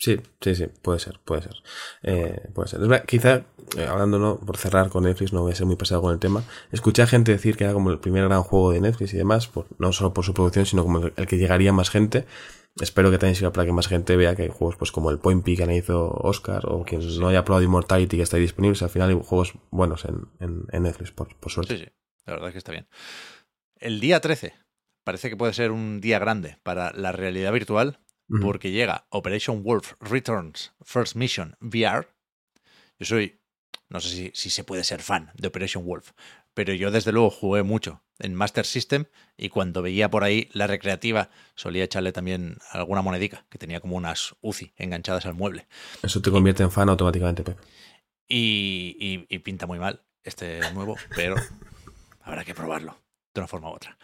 Sí, 0.00 0.18
sí, 0.40 0.54
sí, 0.54 0.66
puede 0.80 0.98
ser, 0.98 1.20
puede 1.26 1.42
ser. 1.42 1.56
Eh, 2.02 2.48
puede 2.54 2.68
ser. 2.68 2.80
Verdad, 2.80 3.04
quizá, 3.04 3.44
eh, 3.76 3.84
hablando 3.86 4.40
por 4.40 4.56
cerrar 4.56 4.88
con 4.88 5.04
Netflix, 5.04 5.34
no 5.34 5.42
voy 5.42 5.52
a 5.52 5.54
ser 5.54 5.66
muy 5.66 5.76
pesado 5.76 6.00
con 6.00 6.14
el 6.14 6.18
tema. 6.18 6.42
Escuché 6.72 7.02
a 7.02 7.06
gente 7.06 7.32
decir 7.32 7.54
que 7.58 7.64
era 7.64 7.74
como 7.74 7.90
el 7.90 7.98
primer 7.98 8.24
gran 8.24 8.42
juego 8.42 8.72
de 8.72 8.80
Netflix 8.80 9.12
y 9.12 9.18
demás, 9.18 9.46
por, 9.46 9.66
no 9.78 9.92
solo 9.92 10.14
por 10.14 10.24
su 10.24 10.32
producción, 10.32 10.64
sino 10.64 10.84
como 10.84 11.04
el, 11.04 11.26
que 11.26 11.36
llegaría 11.36 11.74
más 11.74 11.90
gente. 11.90 12.24
Espero 12.80 13.10
que 13.10 13.18
también 13.18 13.34
sirva 13.36 13.52
para 13.52 13.66
que 13.66 13.72
más 13.72 13.88
gente 13.88 14.16
vea 14.16 14.34
que 14.34 14.44
hay 14.44 14.48
juegos 14.48 14.76
pues 14.76 14.90
como 14.90 15.10
el 15.10 15.18
Point 15.18 15.44
Peak 15.44 15.66
que 15.66 15.76
hizo 15.76 16.08
Oscar 16.08 16.62
o 16.64 16.82
quien 16.82 17.02
no 17.20 17.28
haya 17.28 17.44
probado 17.44 17.62
Immortality 17.62 18.16
que 18.16 18.22
está 18.22 18.38
ahí 18.38 18.42
disponible. 18.42 18.78
al 18.80 18.88
final 18.88 19.10
hay 19.10 19.20
juegos 19.22 19.52
buenos 19.70 20.06
en, 20.06 20.28
en, 20.38 20.64
en 20.72 20.82
Netflix, 20.82 21.10
por, 21.10 21.36
por 21.36 21.52
suerte. 21.52 21.76
Sí, 21.76 21.84
sí, 21.84 21.90
la 22.24 22.32
verdad 22.32 22.48
es 22.48 22.52
que 22.52 22.58
está 22.58 22.72
bien. 22.72 22.88
El 23.76 24.00
día 24.00 24.20
13 24.20 24.54
parece 25.04 25.28
que 25.28 25.36
puede 25.36 25.52
ser 25.52 25.72
un 25.72 26.00
día 26.00 26.18
grande 26.18 26.56
para 26.62 26.90
la 26.92 27.12
realidad 27.12 27.52
virtual 27.52 27.98
Porque 28.40 28.70
llega 28.70 29.06
Operation 29.10 29.62
Wolf 29.64 29.94
Returns 30.00 30.72
First 30.82 31.16
Mission 31.16 31.56
VR. 31.60 32.06
Yo 32.98 33.06
soy, 33.06 33.40
no 33.88 33.98
sé 34.00 34.08
si, 34.08 34.30
si 34.34 34.50
se 34.50 34.62
puede 34.62 34.84
ser 34.84 35.02
fan 35.02 35.32
de 35.34 35.48
Operation 35.48 35.84
Wolf, 35.84 36.12
pero 36.54 36.72
yo 36.74 36.90
desde 36.92 37.10
luego 37.12 37.30
jugué 37.30 37.62
mucho 37.64 38.02
en 38.20 38.34
Master 38.34 38.64
System 38.66 39.06
y 39.36 39.48
cuando 39.48 39.82
veía 39.82 40.10
por 40.10 40.22
ahí 40.22 40.48
la 40.52 40.66
recreativa 40.66 41.30
solía 41.56 41.82
echarle 41.84 42.12
también 42.12 42.58
alguna 42.70 43.02
monedica, 43.02 43.46
que 43.48 43.58
tenía 43.58 43.80
como 43.80 43.96
unas 43.96 44.36
UCI 44.42 44.74
enganchadas 44.76 45.26
al 45.26 45.34
mueble. 45.34 45.66
Eso 46.02 46.20
te 46.22 46.30
convierte 46.30 46.62
en 46.62 46.70
fan 46.70 46.88
automáticamente, 46.88 47.42
Pep. 47.42 47.58
Y, 48.28 48.96
y- 49.00 49.26
y 49.34 49.38
pinta 49.40 49.66
muy 49.66 49.78
mal 49.80 50.02
este 50.22 50.60
nuevo, 50.72 50.96
pero 51.16 51.34
habrá 52.22 52.44
que 52.44 52.54
probarlo 52.54 52.96
de 53.34 53.40
una 53.40 53.48
forma 53.48 53.70
u 53.70 53.74
otra. 53.74 53.96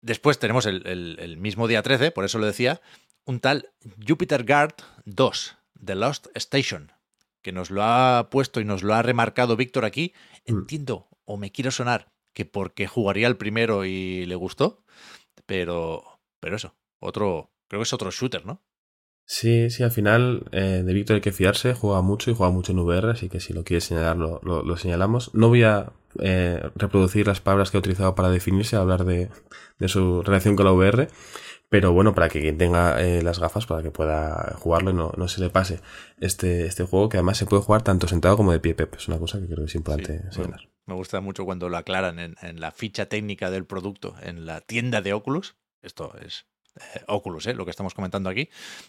Después 0.00 0.38
tenemos 0.38 0.66
el, 0.66 0.86
el- 0.86 1.16
el 1.20 1.36
mismo 1.36 1.68
día 1.68 1.82
13, 1.82 2.10
por 2.10 2.24
eso 2.24 2.38
lo 2.38 2.46
decía, 2.46 2.80
un 3.28 3.40
tal 3.40 3.70
Jupiter 4.06 4.44
Guard 4.44 4.74
2, 5.04 5.56
The 5.84 5.94
Lost 5.94 6.26
Station, 6.34 6.92
que 7.42 7.52
nos 7.52 7.70
lo 7.70 7.82
ha 7.84 8.28
puesto 8.30 8.60
y 8.60 8.64
nos 8.64 8.82
lo 8.82 8.94
ha 8.94 9.02
remarcado 9.02 9.56
Víctor 9.56 9.84
aquí. 9.84 10.14
Entiendo, 10.46 11.08
o 11.24 11.36
me 11.36 11.52
quiero 11.52 11.70
sonar, 11.70 12.10
que 12.34 12.46
porque 12.46 12.86
jugaría 12.86 13.28
el 13.28 13.36
primero 13.36 13.84
y 13.84 14.24
le 14.26 14.34
gustó, 14.34 14.82
pero, 15.46 16.02
pero 16.40 16.56
eso, 16.56 16.74
otro, 17.00 17.50
creo 17.68 17.80
que 17.80 17.84
es 17.84 17.92
otro 17.92 18.10
shooter, 18.10 18.46
¿no? 18.46 18.62
Sí, 19.30 19.68
sí, 19.68 19.82
al 19.82 19.90
final 19.90 20.48
eh, 20.52 20.82
de 20.82 20.94
Víctor 20.94 21.16
hay 21.16 21.20
que 21.20 21.32
fiarse, 21.32 21.74
juega 21.74 22.00
mucho 22.00 22.30
y 22.30 22.34
juega 22.34 22.50
mucho 22.50 22.72
en 22.72 22.78
VR, 22.78 23.10
así 23.10 23.28
que 23.28 23.40
si 23.40 23.52
lo 23.52 23.62
quieres 23.62 23.84
señalar 23.84 24.16
lo, 24.16 24.40
lo- 24.42 24.62
lo 24.62 24.76
señalamos. 24.78 25.34
No 25.34 25.48
voy 25.48 25.64
a 25.64 25.92
eh, 26.18 26.62
reproducir 26.76 27.26
las 27.26 27.42
palabras 27.42 27.70
que 27.70 27.76
ha 27.76 27.80
utilizado 27.80 28.14
para 28.14 28.30
definirse, 28.30 28.76
hablar 28.76 29.04
de, 29.04 29.28
de 29.78 29.88
su 29.88 30.22
relación 30.22 30.56
con 30.56 30.64
la 30.64 30.72
VR, 30.72 31.08
pero 31.68 31.92
bueno, 31.92 32.14
para 32.14 32.28
que 32.28 32.40
quien 32.40 32.56
tenga 32.58 33.00
eh, 33.02 33.22
las 33.22 33.38
gafas, 33.38 33.66
para 33.66 33.82
que 33.82 33.90
pueda 33.90 34.54
jugarlo 34.58 34.90
y 34.90 34.94
no, 34.94 35.12
no 35.16 35.28
se 35.28 35.40
le 35.40 35.50
pase 35.50 35.80
este, 36.18 36.66
este 36.66 36.84
juego, 36.84 37.08
que 37.08 37.16
además 37.18 37.36
se 37.38 37.46
puede 37.46 37.62
jugar 37.62 37.82
tanto 37.82 38.08
sentado 38.08 38.36
como 38.36 38.52
de 38.52 38.60
pie, 38.60 38.74
Pep. 38.74 38.94
Es 38.94 39.08
una 39.08 39.18
cosa 39.18 39.38
que 39.38 39.46
creo 39.46 39.58
que 39.58 39.64
es 39.64 39.74
importante 39.74 40.22
Sí, 40.30 40.36
señalar. 40.36 40.60
me- 40.62 40.68
Me 40.86 40.94
gusta 40.94 41.20
mucho 41.20 41.44
cuando 41.44 41.68
lo 41.68 41.76
aclaran 41.76 42.18
en, 42.18 42.36
en 42.40 42.60
la 42.60 42.70
ficha 42.70 43.06
técnica 43.06 43.50
del 43.50 43.66
producto, 43.66 44.14
en 44.22 44.46
la 44.46 44.60
tienda 44.62 45.02
de 45.02 45.12
Oculus. 45.12 45.56
Esto 45.82 46.16
es 46.24 46.46
eh, 46.76 47.02
Oculus, 47.06 47.46
¿eh? 47.46 47.54
lo 47.54 47.64
que 47.66 47.70
estamos 47.70 47.92
comentando 47.92 48.30
aquí. 48.30 48.48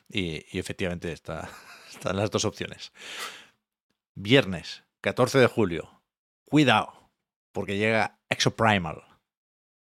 Y, 0.10 0.46
y 0.56 0.60
efectivamente 0.60 1.12
está, 1.12 1.50
están 1.92 2.16
las 2.16 2.32
dos 2.32 2.46
opciones. 2.46 2.94
Viernes, 4.16 4.84
14 5.02 5.40
de 5.40 5.48
julio. 5.48 6.02
Cuidado, 6.46 7.12
porque 7.52 7.78
llega 7.78 8.20
Exoprimal. 8.30 9.04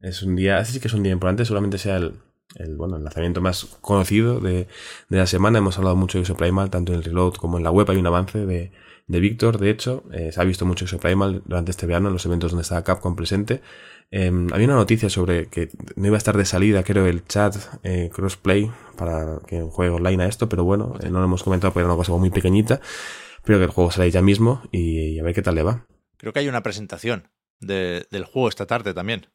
Es 0.00 0.22
un 0.22 0.36
día, 0.36 0.64
sí 0.64 0.80
que 0.80 0.88
es 0.88 0.94
un 0.94 1.02
día 1.02 1.12
importante, 1.12 1.44
seguramente 1.44 1.78
sea 1.78 1.96
el, 1.96 2.20
el, 2.56 2.76
bueno, 2.76 2.96
el 2.96 3.04
lanzamiento 3.04 3.40
más 3.40 3.64
conocido 3.80 4.40
de, 4.40 4.66
de 5.08 5.16
la 5.18 5.26
semana. 5.26 5.58
Hemos 5.58 5.78
hablado 5.78 5.96
mucho 5.96 6.18
de 6.18 6.22
Exoprimal, 6.22 6.70
tanto 6.70 6.92
en 6.92 6.98
el 6.98 7.04
reload 7.04 7.34
como 7.34 7.58
en 7.58 7.64
la 7.64 7.70
web 7.70 7.90
hay 7.90 7.96
un 7.96 8.06
avance 8.06 8.44
de, 8.46 8.72
de 9.06 9.20
Víctor. 9.20 9.58
De 9.58 9.70
hecho, 9.70 10.04
eh, 10.12 10.32
se 10.32 10.40
ha 10.40 10.44
visto 10.44 10.64
mucho 10.66 10.84
Exoprimal 10.84 11.42
durante 11.44 11.70
este 11.70 11.86
verano 11.86 12.08
en 12.08 12.14
los 12.14 12.26
eventos 12.26 12.50
donde 12.52 12.62
estaba 12.62 12.84
Capcom 12.84 13.14
presente. 13.16 13.60
Eh, 14.10 14.32
había 14.52 14.66
una 14.66 14.76
noticia 14.76 15.10
sobre 15.10 15.48
que 15.48 15.68
no 15.96 16.06
iba 16.06 16.16
a 16.16 16.18
estar 16.18 16.36
de 16.36 16.46
salida, 16.46 16.82
creo, 16.82 17.06
el 17.06 17.24
chat 17.26 17.56
eh, 17.82 18.08
crossplay 18.12 18.70
para 18.96 19.38
que 19.46 19.60
juegue 19.62 19.92
online 19.94 20.24
a 20.24 20.26
esto, 20.28 20.48
pero 20.48 20.64
bueno, 20.64 20.94
eh, 21.02 21.10
no 21.10 21.18
lo 21.18 21.26
hemos 21.26 21.42
comentado 21.42 21.72
porque 21.72 21.84
era 21.84 21.92
una 21.92 21.98
cosa 21.98 22.12
muy 22.12 22.30
pequeñita. 22.30 22.80
Pero 23.44 23.58
que 23.58 23.64
el 23.64 23.70
juego 23.70 23.90
sale 23.90 24.10
ya 24.10 24.20
mismo 24.20 24.62
y, 24.72 25.14
y 25.14 25.18
a 25.20 25.22
ver 25.22 25.34
qué 25.34 25.42
tal 25.42 25.54
le 25.54 25.62
va. 25.62 25.86
Creo 26.16 26.32
que 26.32 26.40
hay 26.40 26.48
una 26.48 26.62
presentación 26.62 27.28
de- 27.60 28.06
del 28.10 28.24
juego 28.24 28.48
esta 28.48 28.66
tarde 28.66 28.92
también. 28.94 29.26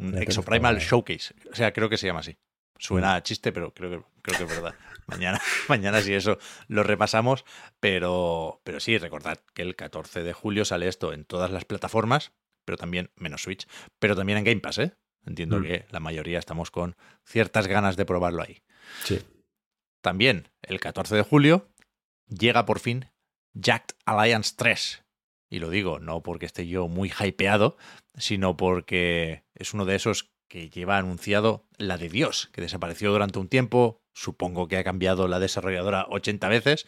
Un 0.00 0.16
Exoprimal 0.18 0.78
Showcase. 0.78 1.34
O 1.52 1.54
sea, 1.54 1.72
creo 1.72 1.88
que 1.88 1.96
se 1.96 2.06
llama 2.06 2.20
así. 2.20 2.36
Suena 2.78 3.14
a 3.14 3.22
chiste, 3.22 3.52
pero 3.52 3.74
creo 3.74 3.90
que, 3.90 4.04
creo 4.22 4.38
que 4.38 4.44
es 4.44 4.50
verdad. 4.50 4.74
Mañana, 5.06 5.40
mañana 5.68 6.00
sí 6.00 6.14
eso 6.14 6.38
lo 6.68 6.82
repasamos. 6.82 7.44
Pero, 7.80 8.60
pero 8.64 8.80
sí, 8.80 8.96
recordad 8.98 9.38
que 9.54 9.62
el 9.62 9.76
14 9.76 10.22
de 10.22 10.32
julio 10.32 10.64
sale 10.64 10.88
esto 10.88 11.12
en 11.12 11.24
todas 11.24 11.50
las 11.50 11.64
plataformas, 11.64 12.32
pero 12.64 12.78
también, 12.78 13.10
menos 13.16 13.42
Switch, 13.42 13.66
pero 13.98 14.16
también 14.16 14.38
en 14.38 14.44
Game 14.44 14.60
Pass, 14.60 14.78
¿eh? 14.78 14.94
Entiendo 15.26 15.58
Mm. 15.60 15.62
que 15.64 15.86
la 15.90 16.00
mayoría 16.00 16.38
estamos 16.38 16.70
con 16.70 16.96
ciertas 17.24 17.66
ganas 17.66 17.96
de 17.96 18.04
probarlo 18.06 18.42
ahí. 18.42 18.62
Sí. 19.04 19.20
También, 20.00 20.48
el 20.62 20.80
14 20.80 21.14
de 21.16 21.22
julio, 21.22 21.68
llega 22.28 22.64
por 22.64 22.78
fin 22.80 23.10
Jacked 23.52 23.96
Alliance 24.06 24.54
3. 24.56 25.04
Y 25.50 25.58
lo 25.58 25.68
digo 25.68 25.98
no 25.98 26.22
porque 26.22 26.46
esté 26.46 26.66
yo 26.66 26.88
muy 26.88 27.10
hypeado, 27.10 27.76
sino 28.16 28.56
porque 28.56 29.44
es 29.54 29.74
uno 29.74 29.84
de 29.84 29.96
esos 29.96 30.30
que 30.48 30.70
lleva 30.70 30.96
anunciado 30.96 31.66
la 31.76 31.96
de 31.98 32.08
Dios, 32.08 32.50
que 32.52 32.60
desapareció 32.60 33.12
durante 33.12 33.38
un 33.38 33.48
tiempo. 33.48 34.02
Supongo 34.14 34.68
que 34.68 34.76
ha 34.76 34.84
cambiado 34.84 35.28
la 35.28 35.38
desarrolladora 35.38 36.06
80 36.08 36.48
veces, 36.48 36.86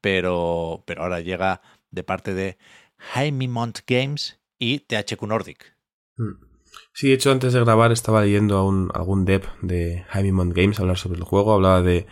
pero, 0.00 0.82
pero 0.86 1.02
ahora 1.02 1.20
llega 1.20 1.60
de 1.90 2.04
parte 2.04 2.34
de 2.34 2.58
Jaime 2.98 3.48
Mont 3.48 3.80
Games 3.86 4.40
y 4.58 4.80
THQ 4.80 5.22
Nordic. 5.22 5.76
Mm. 6.16 6.54
Sí, 6.92 7.08
de 7.08 7.14
hecho, 7.14 7.32
antes 7.32 7.52
de 7.52 7.60
grabar 7.60 7.92
estaba 7.92 8.22
leyendo 8.22 8.56
a 8.56 8.64
un, 8.64 8.90
algún 8.94 9.24
dev 9.24 9.42
de 9.62 10.04
Jaime 10.08 10.32
Mont 10.32 10.54
Games 10.54 10.78
hablar 10.80 10.98
sobre 10.98 11.18
el 11.18 11.24
juego. 11.24 11.52
Hablaba 11.52 11.82
de 11.82 12.06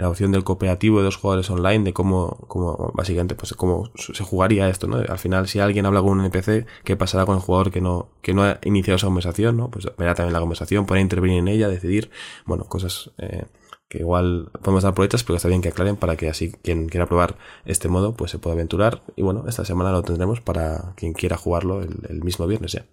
la 0.00 0.08
opción 0.08 0.32
del 0.32 0.44
cooperativo 0.44 0.98
de 0.98 1.04
dos 1.04 1.16
jugadores 1.16 1.50
online, 1.50 1.84
de 1.84 1.92
cómo, 1.92 2.92
básicamente, 2.94 3.34
pues 3.34 3.52
cómo 3.52 3.90
se 3.94 4.24
jugaría 4.24 4.68
esto, 4.68 4.86
¿no? 4.86 4.96
Al 4.96 5.18
final, 5.18 5.46
si 5.46 5.60
alguien 5.60 5.84
habla 5.84 6.00
con 6.00 6.18
un 6.18 6.24
NPC, 6.24 6.66
¿qué 6.84 6.96
pasará 6.96 7.26
con 7.26 7.36
el 7.36 7.42
jugador 7.42 7.70
que 7.70 7.82
no, 7.82 8.08
que 8.22 8.32
no 8.32 8.42
ha 8.42 8.58
iniciado 8.64 8.96
esa 8.96 9.06
conversación, 9.06 9.58
¿no? 9.58 9.70
Pues 9.70 9.86
verá 9.98 10.14
también 10.14 10.32
la 10.32 10.40
conversación, 10.40 10.86
podrá 10.86 11.02
intervenir 11.02 11.38
en 11.38 11.48
ella, 11.48 11.68
decidir, 11.68 12.10
bueno, 12.46 12.64
cosas 12.64 13.10
eh, 13.18 13.44
que 13.88 13.98
igual 13.98 14.50
podemos 14.62 14.84
dar 14.84 14.94
por 14.94 15.06
pero 15.06 15.36
está 15.36 15.48
bien 15.48 15.60
que 15.60 15.68
aclaren 15.68 15.96
para 15.96 16.16
que 16.16 16.30
así 16.30 16.50
quien 16.50 16.88
quiera 16.88 17.06
probar 17.06 17.36
este 17.66 17.88
modo, 17.88 18.14
pues 18.14 18.30
se 18.30 18.38
pueda 18.38 18.54
aventurar. 18.54 19.02
Y 19.16 19.22
bueno, 19.22 19.44
esta 19.48 19.66
semana 19.66 19.92
lo 19.92 20.02
tendremos 20.02 20.40
para 20.40 20.94
quien 20.96 21.12
quiera 21.12 21.36
jugarlo 21.36 21.82
el, 21.82 21.98
el 22.08 22.24
mismo 22.24 22.46
viernes 22.46 22.72
ya. 22.72 22.86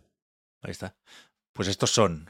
Ahí 0.61 0.71
está. 0.71 0.97
Pues 1.53 1.69
estos 1.69 1.91
son, 1.91 2.29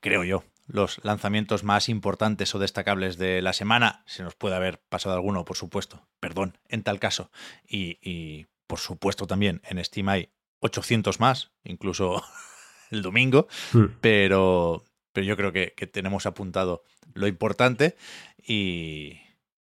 creo 0.00 0.24
yo, 0.24 0.42
los 0.72 1.04
lanzamientos 1.04 1.64
más 1.64 1.88
importantes 1.88 2.54
o 2.54 2.58
destacables 2.58 3.18
de 3.18 3.42
la 3.42 3.52
semana. 3.52 4.02
Se 4.06 4.22
nos 4.22 4.34
puede 4.34 4.56
haber 4.56 4.80
pasado 4.80 5.14
alguno, 5.14 5.44
por 5.44 5.56
supuesto. 5.56 6.08
Perdón, 6.18 6.58
en 6.68 6.82
tal 6.82 6.98
caso. 6.98 7.30
Y, 7.66 7.98
y, 8.02 8.46
por 8.66 8.78
supuesto 8.78 9.26
también 9.26 9.60
en 9.68 9.84
Steam 9.84 10.08
hay 10.08 10.30
800 10.60 11.20
más, 11.20 11.52
incluso 11.62 12.24
el 12.90 13.02
domingo. 13.02 13.48
Mm. 13.74 13.84
Pero, 14.00 14.84
pero 15.12 15.26
yo 15.26 15.36
creo 15.36 15.52
que, 15.52 15.74
que 15.76 15.86
tenemos 15.86 16.24
apuntado 16.24 16.84
lo 17.12 17.26
importante. 17.26 17.96
Y, 18.42 19.20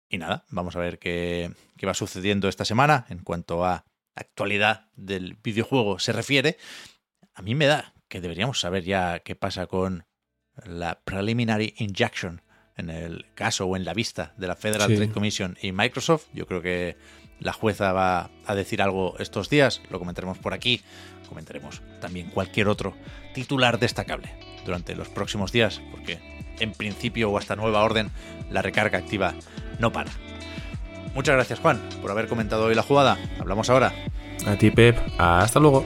y 0.07 0.19
nada, 0.19 0.45
vamos 0.49 0.75
a 0.75 0.79
ver 0.79 0.99
qué, 0.99 1.51
qué 1.77 1.87
va 1.87 1.95
sucediendo 1.95 2.47
esta 2.47 2.63
semana 2.63 3.07
en 3.09 3.19
cuanto 3.19 3.65
a 3.65 3.85
actualidad 4.15 4.91
del 4.95 5.35
videojuego 5.41 5.97
se 5.97 6.11
refiere. 6.11 6.57
A 7.33 7.41
mí 7.41 7.55
me 7.55 7.65
da 7.65 7.95
que 8.07 8.21
deberíamos 8.21 8.59
saber 8.59 8.83
ya 8.83 9.19
qué 9.21 9.35
pasa 9.35 9.65
con 9.65 10.05
la 10.65 10.99
Preliminary 11.03 11.73
Injunction 11.77 12.41
en 12.77 12.89
el 12.89 13.25
caso 13.35 13.65
o 13.65 13.75
en 13.75 13.85
la 13.85 13.93
vista 13.93 14.33
de 14.37 14.47
la 14.47 14.55
Federal 14.55 14.89
Sí. 14.89 14.95
Trade 14.95 15.11
Commission 15.11 15.57
y 15.61 15.71
Microsoft. 15.71 16.25
Yo 16.33 16.47
creo 16.47 16.61
que 16.61 16.97
la 17.39 17.53
jueza 17.53 17.91
va 17.93 18.29
a 18.45 18.55
decir 18.55 18.81
algo 18.81 19.15
estos 19.19 19.49
días, 19.49 19.81
lo 19.89 19.99
comentaremos 19.99 20.37
por 20.37 20.53
aquí, 20.53 20.81
comentaremos 21.27 21.81
también 21.99 22.29
cualquier 22.29 22.67
otro 22.67 22.93
titular 23.33 23.79
destacable 23.79 24.29
durante 24.65 24.95
los 24.95 25.09
próximos 25.09 25.51
días, 25.51 25.81
porque 25.91 26.19
en 26.59 26.71
principio 26.73 27.31
o 27.31 27.37
hasta 27.37 27.55
nueva 27.55 27.83
orden 27.83 28.09
la 28.51 28.61
recarga 28.61 28.99
activa 28.99 29.33
no 29.79 29.91
para. 29.91 30.11
Muchas 31.15 31.35
gracias 31.35 31.59
Juan 31.59 31.81
por 32.01 32.11
haber 32.11 32.27
comentado 32.27 32.65
hoy 32.65 32.75
la 32.75 32.83
jugada. 32.83 33.17
Hablamos 33.39 33.69
ahora. 33.69 33.93
A 34.45 34.55
ti, 34.55 34.71
Pep. 34.71 34.97
Hasta 35.17 35.59
luego. 35.59 35.85